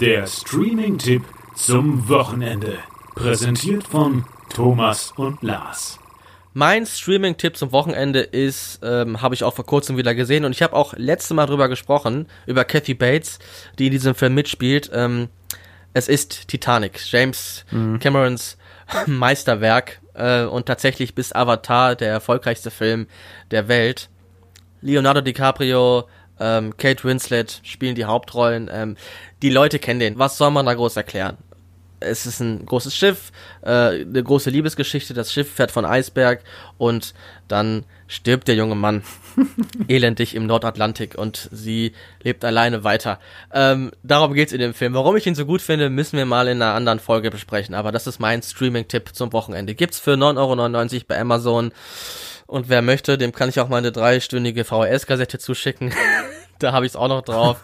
Der 0.00 0.26
Streaming-Tipp 0.26 1.22
zum 1.54 2.08
Wochenende. 2.08 2.78
Präsentiert 3.14 3.86
von 3.86 4.24
Thomas 4.48 5.12
und 5.16 5.42
Lars. 5.42 5.98
Mein 6.54 6.86
Streaming-Tipp 6.86 7.58
zum 7.58 7.72
Wochenende 7.72 8.20
ist, 8.20 8.80
ähm, 8.82 9.20
habe 9.20 9.34
ich 9.34 9.44
auch 9.44 9.52
vor 9.52 9.66
kurzem 9.66 9.98
wieder 9.98 10.14
gesehen 10.14 10.46
und 10.46 10.52
ich 10.52 10.62
habe 10.62 10.74
auch 10.74 10.94
letzte 10.96 11.34
Mal 11.34 11.44
drüber 11.44 11.68
gesprochen, 11.68 12.26
über 12.46 12.64
Kathy 12.64 12.94
Bates, 12.94 13.38
die 13.78 13.86
in 13.86 13.92
diesem 13.92 14.14
Film 14.14 14.34
mitspielt. 14.34 14.90
Ähm, 14.94 15.28
es 15.96 16.08
ist 16.08 16.48
Titanic, 16.48 17.00
James 17.10 17.64
mhm. 17.70 17.98
Camerons 17.98 18.58
Meisterwerk 19.06 20.02
äh, 20.12 20.44
und 20.44 20.66
tatsächlich 20.66 21.14
bis 21.14 21.34
Avatar 21.34 21.96
der 21.96 22.10
erfolgreichste 22.10 22.70
Film 22.70 23.06
der 23.50 23.68
Welt. 23.68 24.10
Leonardo 24.82 25.22
DiCaprio, 25.22 26.06
ähm, 26.38 26.76
Kate 26.76 27.02
Winslet 27.02 27.62
spielen 27.62 27.94
die 27.94 28.04
Hauptrollen. 28.04 28.68
Ähm, 28.70 28.98
die 29.40 29.48
Leute 29.48 29.78
kennen 29.78 29.98
den. 29.98 30.18
Was 30.18 30.36
soll 30.36 30.50
man 30.50 30.66
da 30.66 30.74
groß 30.74 30.98
erklären? 30.98 31.38
Es 32.00 32.26
ist 32.26 32.40
ein 32.40 32.64
großes 32.66 32.94
Schiff, 32.94 33.32
äh, 33.62 33.70
eine 33.70 34.22
große 34.22 34.50
Liebesgeschichte, 34.50 35.14
das 35.14 35.32
Schiff 35.32 35.52
fährt 35.52 35.70
von 35.70 35.84
Eisberg 35.84 36.42
und 36.78 37.14
dann 37.48 37.84
stirbt 38.06 38.48
der 38.48 38.54
junge 38.54 38.74
Mann 38.74 39.02
elendig 39.88 40.34
im 40.34 40.46
Nordatlantik 40.46 41.16
und 41.16 41.48
sie 41.52 41.92
lebt 42.22 42.44
alleine 42.44 42.84
weiter. 42.84 43.18
Ähm, 43.52 43.90
darum 44.02 44.34
geht's 44.34 44.52
in 44.52 44.60
dem 44.60 44.74
Film. 44.74 44.94
Warum 44.94 45.16
ich 45.16 45.26
ihn 45.26 45.34
so 45.34 45.46
gut 45.46 45.62
finde, 45.62 45.90
müssen 45.90 46.16
wir 46.16 46.26
mal 46.26 46.48
in 46.48 46.62
einer 46.62 46.74
anderen 46.74 47.00
Folge 47.00 47.30
besprechen, 47.30 47.74
aber 47.74 47.92
das 47.92 48.06
ist 48.06 48.20
mein 48.20 48.42
Streaming-Tipp 48.42 49.10
zum 49.14 49.32
Wochenende. 49.32 49.74
Gibt's 49.74 49.98
für 49.98 50.14
9,99 50.14 50.94
Euro 50.94 51.04
bei 51.08 51.20
Amazon 51.20 51.72
und 52.46 52.68
wer 52.68 52.80
möchte, 52.80 53.18
dem 53.18 53.32
kann 53.32 53.48
ich 53.48 53.58
auch 53.58 53.68
mal 53.68 53.78
eine 53.78 53.90
dreistündige 53.90 54.64
VHS-Kassette 54.64 55.38
zuschicken. 55.38 55.92
da 56.58 56.72
habe 56.72 56.86
ich 56.86 56.92
es 56.92 56.96
auch 56.96 57.08
noch 57.08 57.22
drauf. 57.22 57.62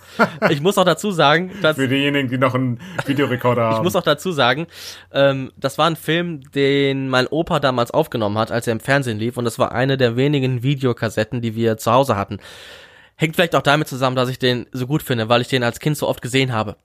Ich 0.51 0.61
muss 0.61 0.79
auch 0.79 0.85
dazu 0.85 1.11
sagen, 1.11 1.53
dass 1.63 1.77
für 1.77 1.89
diejenigen, 1.89 2.29
die 2.29 2.39
noch 2.39 2.55
einen 2.55 2.81
Videorekorder 3.07 3.63
haben. 3.63 3.77
Ich 3.83 3.83
muss 3.83 3.97
auch 3.97 4.03
dazu 4.03 4.33
sagen, 4.33 4.67
ähm, 5.13 5.53
das 5.57 5.79
war 5.79 5.87
ein 5.87 5.97
Film, 5.97 6.41
den 6.53 7.09
mein 7.09 7.27
Opa 7.27 7.59
damals 7.59 7.91
aufgenommen 7.91 8.39
hat, 8.39 8.51
als 8.51 8.67
er 8.67 8.73
im 8.73 8.81
Fernsehen 8.81 9.19
lief, 9.19 9.37
und 9.37 9.45
das 9.45 9.59
war 9.59 9.73
eine 9.73 9.97
der 9.97 10.17
wenigen 10.17 10.63
Videokassetten, 10.63 11.41
die 11.41 11.55
wir 11.55 11.79
zu 11.79 11.93
Hause 11.93 12.17
hatten. 12.17 12.39
Hängt 13.17 13.35
vielleicht 13.37 13.55
auch 13.55 13.63
damit 13.63 13.89
zusammen, 13.89 14.17
dass 14.17 14.29
ich 14.29 14.39
den 14.39 14.67
so 14.73 14.87
gut 14.87 15.03
finde, 15.03 15.29
weil 15.29 15.41
ich 15.41 15.49
den 15.49 15.63
als 15.63 15.81
Kind 15.81 15.97
so 15.97 16.09
oft 16.09 16.23
gesehen 16.23 16.53
habe. 16.53 16.77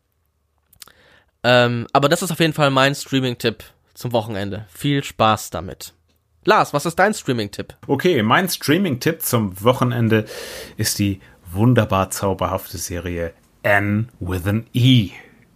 Ähm, 1.43 1.87
aber 1.93 2.09
das 2.09 2.21
ist 2.21 2.31
auf 2.31 2.39
jeden 2.39 2.53
Fall 2.53 2.71
mein 2.71 2.95
Streaming-Tipp 2.95 3.63
zum 3.93 4.11
Wochenende. 4.11 4.65
Viel 4.69 5.03
Spaß 5.03 5.49
damit. 5.49 5.93
Lars, 6.45 6.73
was 6.73 6.85
ist 6.85 6.97
dein 6.97 7.13
Streaming-Tipp? 7.13 7.75
Okay, 7.87 8.23
mein 8.23 8.47
Streaming-Tipp 8.47 9.21
zum 9.21 9.61
Wochenende 9.63 10.25
ist 10.77 10.99
die 10.99 11.19
wunderbar 11.57 12.09
zauberhafte 12.09 12.77
Serie 12.77 13.33
Anne 13.63 14.05
with 14.19 14.47
an 14.47 14.65
E. 14.73 15.09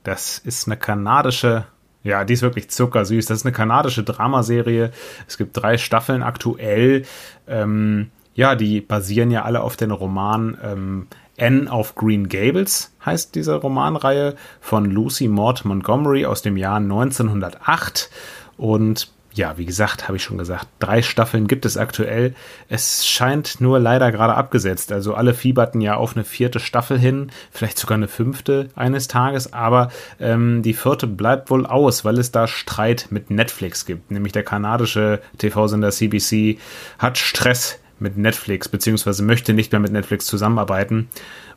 Das 0.03 0.39
ist 0.39 0.67
eine 0.67 0.77
kanadische, 0.77 1.65
ja, 2.03 2.25
die 2.25 2.33
ist 2.33 2.41
wirklich 2.41 2.69
zuckersüß. 2.69 3.25
Das 3.27 3.39
ist 3.39 3.45
eine 3.45 3.53
kanadische 3.53 4.03
Dramaserie. 4.03 4.91
Es 5.27 5.37
gibt 5.37 5.55
drei 5.55 5.77
Staffeln 5.77 6.23
aktuell. 6.23 7.05
Ähm, 7.47 8.11
ja, 8.33 8.55
die 8.55 8.81
basieren 8.81 9.31
ja 9.31 9.43
alle 9.43 9.61
auf 9.61 9.77
den 9.77 9.91
Roman 9.91 10.57
ähm, 10.63 11.07
Anne 11.39 11.69
of 11.71 11.95
Green 11.95 12.29
Gables, 12.29 12.93
heißt 13.05 13.33
diese 13.35 13.55
Romanreihe 13.55 14.35
von 14.59 14.85
Lucy 14.85 15.27
Maud 15.27 15.65
Montgomery 15.65 16.25
aus 16.25 16.41
dem 16.41 16.57
Jahr 16.57 16.77
1908. 16.77 18.09
Und 18.57 19.11
ja, 19.33 19.57
wie 19.57 19.65
gesagt, 19.65 20.07
habe 20.07 20.17
ich 20.17 20.23
schon 20.23 20.37
gesagt, 20.37 20.67
drei 20.79 21.01
Staffeln 21.01 21.47
gibt 21.47 21.65
es 21.65 21.77
aktuell. 21.77 22.33
Es 22.67 23.05
scheint 23.07 23.61
nur 23.61 23.79
leider 23.79 24.11
gerade 24.11 24.35
abgesetzt. 24.35 24.91
Also 24.91 25.13
alle 25.13 25.33
fieberten 25.33 25.79
ja 25.79 25.95
auf 25.95 26.15
eine 26.15 26.25
vierte 26.25 26.59
Staffel 26.59 26.99
hin, 26.99 27.31
vielleicht 27.51 27.77
sogar 27.77 27.95
eine 27.95 28.09
fünfte 28.09 28.69
eines 28.75 29.07
Tages, 29.07 29.53
aber 29.53 29.89
ähm, 30.19 30.63
die 30.63 30.73
vierte 30.73 31.07
bleibt 31.07 31.49
wohl 31.49 31.65
aus, 31.65 32.03
weil 32.03 32.19
es 32.19 32.31
da 32.31 32.47
Streit 32.47 33.07
mit 33.09 33.29
Netflix 33.29 33.85
gibt. 33.85 34.11
Nämlich 34.11 34.33
der 34.33 34.43
kanadische 34.43 35.21
TV-Sender 35.37 35.91
CBC 35.91 36.57
hat 36.99 37.17
Stress 37.17 37.79
mit 37.99 38.17
Netflix, 38.17 38.67
beziehungsweise 38.67 39.23
möchte 39.23 39.53
nicht 39.53 39.71
mehr 39.71 39.79
mit 39.79 39.91
Netflix 39.93 40.25
zusammenarbeiten. 40.25 41.07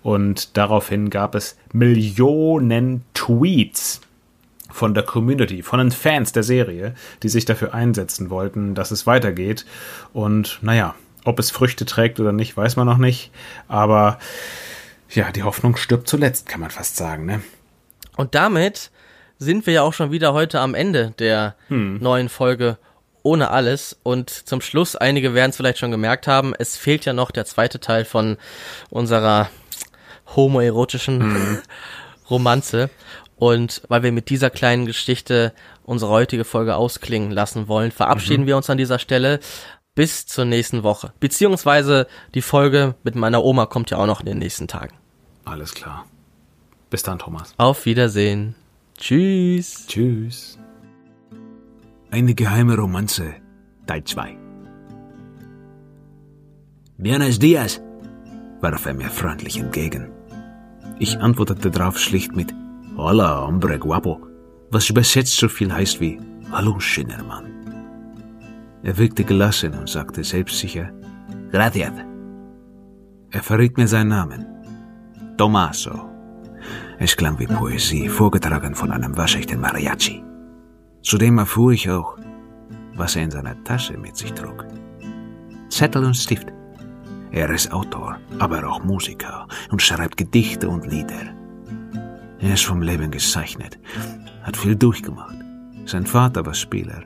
Und 0.02 0.56
daraufhin 0.56 1.10
gab 1.10 1.34
es 1.34 1.56
Millionen 1.72 3.02
Tweets 3.14 4.02
von 4.74 4.92
der 4.92 5.04
Community, 5.04 5.62
von 5.62 5.78
den 5.78 5.92
Fans 5.92 6.32
der 6.32 6.42
Serie, 6.42 6.94
die 7.22 7.28
sich 7.28 7.44
dafür 7.44 7.74
einsetzen 7.74 8.28
wollten, 8.28 8.74
dass 8.74 8.90
es 8.90 9.06
weitergeht. 9.06 9.64
Und 10.12 10.58
naja, 10.62 10.96
ob 11.24 11.38
es 11.38 11.52
Früchte 11.52 11.86
trägt 11.86 12.18
oder 12.18 12.32
nicht, 12.32 12.56
weiß 12.56 12.74
man 12.74 12.86
noch 12.86 12.98
nicht. 12.98 13.30
Aber 13.68 14.18
ja, 15.10 15.30
die 15.30 15.44
Hoffnung 15.44 15.76
stirbt 15.76 16.08
zuletzt, 16.08 16.48
kann 16.48 16.60
man 16.60 16.70
fast 16.70 16.96
sagen, 16.96 17.24
ne? 17.24 17.40
Und 18.16 18.34
damit 18.34 18.90
sind 19.38 19.64
wir 19.66 19.74
ja 19.74 19.82
auch 19.82 19.94
schon 19.94 20.10
wieder 20.10 20.32
heute 20.32 20.58
am 20.58 20.74
Ende 20.74 21.14
der 21.20 21.54
hm. 21.68 21.98
neuen 22.00 22.28
Folge 22.28 22.76
ohne 23.22 23.50
alles. 23.50 23.96
Und 24.02 24.30
zum 24.30 24.60
Schluss, 24.60 24.96
einige 24.96 25.34
werden 25.34 25.50
es 25.50 25.56
vielleicht 25.56 25.78
schon 25.78 25.92
gemerkt 25.92 26.26
haben, 26.26 26.52
es 26.58 26.76
fehlt 26.76 27.04
ja 27.04 27.12
noch 27.12 27.30
der 27.30 27.44
zweite 27.44 27.78
Teil 27.78 28.04
von 28.04 28.38
unserer 28.90 29.50
homoerotischen 30.34 31.20
hm. 31.20 31.58
Romanze. 32.30 32.90
Und 33.36 33.82
weil 33.88 34.02
wir 34.02 34.12
mit 34.12 34.30
dieser 34.30 34.50
kleinen 34.50 34.86
Geschichte 34.86 35.52
unsere 35.84 36.10
heutige 36.10 36.44
Folge 36.44 36.76
ausklingen 36.76 37.30
lassen 37.30 37.68
wollen, 37.68 37.90
verabschieden 37.90 38.42
mhm. 38.42 38.46
wir 38.46 38.56
uns 38.56 38.70
an 38.70 38.78
dieser 38.78 38.98
Stelle. 38.98 39.40
bis 39.94 40.26
zur 40.26 40.44
nächsten 40.44 40.82
Woche. 40.82 41.12
Beziehungsweise 41.20 42.08
die 42.34 42.42
Folge 42.42 42.96
mit 43.04 43.14
meiner 43.14 43.44
Oma 43.44 43.66
kommt 43.66 43.90
ja 43.90 43.98
auch 43.98 44.06
noch 44.06 44.20
in 44.20 44.26
den 44.26 44.38
nächsten 44.38 44.66
Tagen. 44.66 44.96
Alles 45.44 45.72
klar. 45.72 46.04
Bis 46.90 47.02
dann, 47.02 47.18
Thomas. 47.18 47.54
Auf 47.58 47.86
Wiedersehen. 47.86 48.56
Tschüss. 48.98 49.86
Tschüss. 49.86 50.58
Eine 52.10 52.34
geheime 52.34 52.76
Romanze, 52.76 53.34
Teil 53.86 54.04
2. 54.04 54.36
Buenos 56.96 57.38
dias, 57.40 57.80
warf 58.60 58.86
er 58.86 58.94
mir 58.94 59.10
freundlich 59.10 59.58
entgegen. 59.58 60.12
Ich 61.00 61.18
antwortete 61.18 61.72
darauf 61.72 61.98
schlicht 61.98 62.36
mit 62.36 62.54
Hola, 62.96 63.44
hombre 63.44 63.76
guapo, 63.76 64.20
was 64.70 64.88
übersetzt 64.88 65.36
so 65.36 65.48
viel 65.48 65.72
heißt 65.72 66.00
wie 66.00 66.20
Hallo, 66.52 66.78
schöner 66.78 67.24
Mann. 67.24 67.50
Er 68.84 68.96
wirkte 68.96 69.24
gelassen 69.24 69.74
und 69.74 69.88
sagte 69.88 70.22
selbstsicher 70.22 70.92
Gracias. 71.50 71.92
Er 73.32 73.42
verriet 73.42 73.76
mir 73.76 73.88
seinen 73.88 74.10
Namen. 74.10 74.46
Tommaso. 75.36 76.08
Es 77.00 77.16
klang 77.16 77.36
wie 77.40 77.48
Poesie, 77.48 78.08
vorgetragen 78.08 78.76
von 78.76 78.92
einem 78.92 79.16
waschechten 79.16 79.60
Mariachi. 79.60 80.22
Zudem 81.02 81.38
erfuhr 81.38 81.72
ich 81.72 81.90
auch, 81.90 82.16
was 82.94 83.16
er 83.16 83.24
in 83.24 83.32
seiner 83.32 83.62
Tasche 83.64 83.98
mit 83.98 84.16
sich 84.16 84.32
trug. 84.34 84.64
Zettel 85.68 86.04
und 86.04 86.16
Stift. 86.16 86.46
Er 87.32 87.50
ist 87.50 87.72
Autor, 87.72 88.18
aber 88.38 88.64
auch 88.68 88.84
Musiker 88.84 89.48
und 89.72 89.82
schreibt 89.82 90.16
Gedichte 90.16 90.68
und 90.68 90.86
Lieder. 90.86 91.43
Er 92.40 92.54
ist 92.54 92.64
vom 92.64 92.82
Leben 92.82 93.10
gezeichnet, 93.10 93.78
hat 94.42 94.56
viel 94.56 94.76
durchgemacht. 94.76 95.36
Sein 95.86 96.06
Vater 96.06 96.44
war 96.44 96.54
Spieler, 96.54 97.04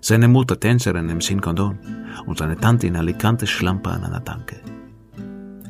seine 0.00 0.28
Mutter 0.28 0.58
Tänzerin 0.58 1.08
im 1.08 1.20
Sinkondon 1.20 1.78
und 2.26 2.38
seine 2.38 2.56
Tante 2.56 2.86
in 2.86 2.96
Alicante 2.96 3.46
Schlampe 3.46 3.90
an 3.90 4.04
einer 4.04 4.24
Tanke. 4.24 4.60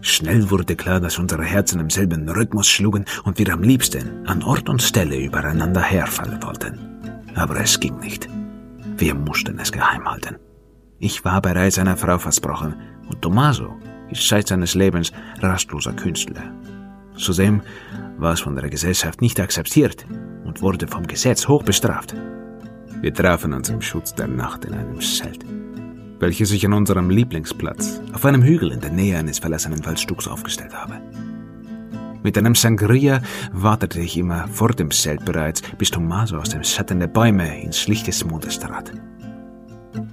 Schnell 0.03 0.51
wurde 0.51 0.77
klar, 0.77 1.01
dass 1.01 1.19
unsere 1.19 1.45
Herzen 1.45 1.81
im 1.81 1.91
selben 1.91 2.29
Rhythmus 2.29 2.69
schlugen 2.69 3.05
und 3.25 3.39
wir 3.39 3.53
am 3.53 3.63
liebsten 3.63 4.27
an 4.27 4.43
Ort 4.43 4.69
und 4.69 4.81
Stelle 4.81 5.19
übereinander 5.19 5.83
herfallen 5.83 6.43
wollten. 6.43 6.79
Aber 7.35 7.61
es 7.61 7.79
ging 7.79 7.99
nicht. 7.99 8.29
Wir 8.97 9.15
mussten 9.15 9.59
es 9.59 9.71
geheim 9.71 10.05
halten. 10.05 10.37
Ich 10.99 11.25
war 11.25 11.41
bereits 11.43 11.79
einer 11.79 11.97
Frau 11.97 12.19
versprochen 12.19 12.75
und 13.09 13.21
Tommaso 13.21 13.77
ist 14.11 14.27
seit 14.27 14.49
seines 14.49 14.75
Lebens 14.75 15.13
rastloser 15.41 15.93
Künstler. 15.93 16.43
Zudem 17.21 17.61
war 18.17 18.33
es 18.33 18.41
von 18.41 18.57
der 18.57 18.69
Gesellschaft 18.71 19.21
nicht 19.21 19.39
akzeptiert 19.41 20.07
und 20.45 20.63
wurde 20.63 20.87
vom 20.87 21.07
Gesetz 21.07 21.47
hoch 21.49 21.63
bestraft. 21.63 22.15
Wir 23.01 23.15
trafen 23.15 23.53
uns 23.53 23.69
im 23.69 23.81
Schutz 23.81 24.15
der 24.15 24.27
Nacht 24.27 24.65
in 24.65 24.75
einem 24.75 25.01
Zelt, 25.01 25.45
welches 26.19 26.51
ich 26.51 26.65
an 26.67 26.73
unserem 26.73 27.11
Lieblingsplatz 27.11 28.01
auf 28.13 28.25
einem 28.25 28.43
Hügel 28.43 28.73
in 28.73 28.81
der 28.81 28.91
Nähe 28.91 29.19
eines 29.19 29.39
verlassenen 29.39 29.85
Waldstücks 29.85 30.29
aufgestellt 30.29 30.75
habe. 30.75 31.01
Mit 32.23 32.37
einem 32.37 32.55
Sangria 32.55 33.23
wartete 33.53 34.01
ich 34.01 34.19
immer 34.19 34.47
vor 34.49 34.71
dem 34.71 34.91
Zelt 34.91 35.25
bereits, 35.25 35.63
bis 35.79 35.91
Tommaso 35.91 36.39
aus 36.39 36.51
dem 36.51 36.63
Schatten 36.63 37.01
der 37.01 37.07
Bäume 37.07 37.63
ins 37.63 37.87
Licht 37.87 38.07
des 38.07 38.25
Mondes 38.25 38.59
trat. 38.59 38.93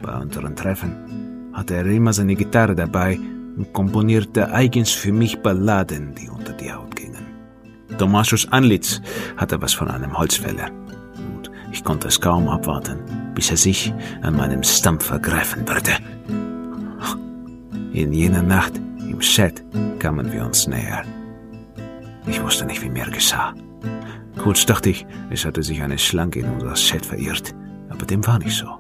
Bei 0.02 0.18
unseren 0.18 0.56
Treffen 0.56 1.52
hatte 1.54 1.76
er 1.76 1.86
immer 1.86 2.14
seine 2.14 2.36
Gitarre 2.36 2.76
dabei 2.76 3.20
und 3.58 3.74
komponierte 3.74 4.54
eigens 4.54 4.92
für 4.92 5.12
mich 5.12 5.42
Balladen, 5.42 6.16
die 6.16 6.30
unter 6.30 6.54
die 6.54 6.72
Haut 6.72 6.87
Tommasos 7.98 8.48
Antlitz 8.52 9.02
hatte 9.38 9.62
was 9.62 9.74
von 9.74 9.90
einem 9.90 10.18
Holzfäller 10.18 10.70
und 11.18 11.52
ich 11.72 11.84
konnte 11.84 12.08
es 12.08 12.22
kaum 12.22 12.48
abwarten, 12.48 13.00
bis 13.34 13.50
er 13.52 13.58
sich 13.58 13.94
an 14.22 14.36
meinem 14.36 14.64
Stampf 14.64 15.10
ergreifen 15.10 15.68
würde. 15.68 15.92
In 17.94 18.14
jener 18.14 18.44
Nacht 18.44 18.74
im 19.00 19.22
Set 19.22 19.64
kamen 20.00 20.32
wir 20.32 20.46
uns 20.46 20.68
näher. 20.68 21.04
Ich 22.28 22.42
wusste 22.44 22.66
nicht, 22.66 22.82
wie 22.84 22.90
mir 22.90 23.06
geschah. 23.06 23.54
Kurz 24.38 24.66
dachte 24.66 24.92
ich, 24.92 25.06
es 25.30 25.46
hatte 25.46 25.64
sich 25.64 25.82
eine 25.82 25.98
Schlange 25.98 26.36
in 26.36 26.50
unser 26.50 26.76
Set 26.76 27.06
verirrt, 27.06 27.56
aber 27.90 28.06
dem 28.06 28.26
war 28.28 28.38
nicht 28.38 28.56
so. 28.56 28.78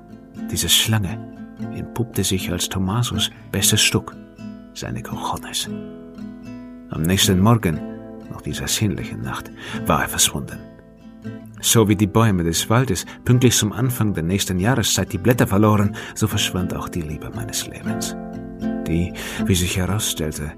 Diese 0.51 0.69
Schlange 0.69 1.17
entpuppte 1.75 2.23
sich 2.23 2.51
als 2.51 2.69
Tommasos 2.69 3.31
bestes 3.51 3.81
Stück, 3.81 4.15
seine 4.73 5.01
Cojones. 5.01 5.69
Am 6.89 7.01
nächsten 7.01 7.39
Morgen, 7.39 7.79
dieser 8.47 8.67
sinnlichen 8.67 9.21
Nacht, 9.21 9.51
war 9.85 10.03
er 10.03 10.09
verschwunden. 10.09 10.59
So 11.59 11.89
wie 11.89 11.95
die 11.95 12.07
Bäume 12.07 12.43
des 12.43 12.69
Waldes 12.69 13.05
pünktlich 13.25 13.55
zum 13.55 13.73
Anfang 13.73 14.13
der 14.13 14.23
nächsten 14.23 14.59
Jahreszeit 14.59 15.11
die 15.11 15.17
Blätter 15.17 15.47
verloren, 15.47 15.95
so 16.15 16.27
verschwand 16.27 16.73
auch 16.73 16.87
die 16.87 17.01
Liebe 17.01 17.29
meines 17.35 17.67
Lebens, 17.67 18.15
die, 18.87 19.13
wie 19.45 19.55
sich 19.55 19.75
herausstellte, 19.77 20.53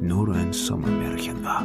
nur 0.00 0.34
ein 0.34 0.52
Sommermärchen 0.52 1.44
war. 1.44 1.64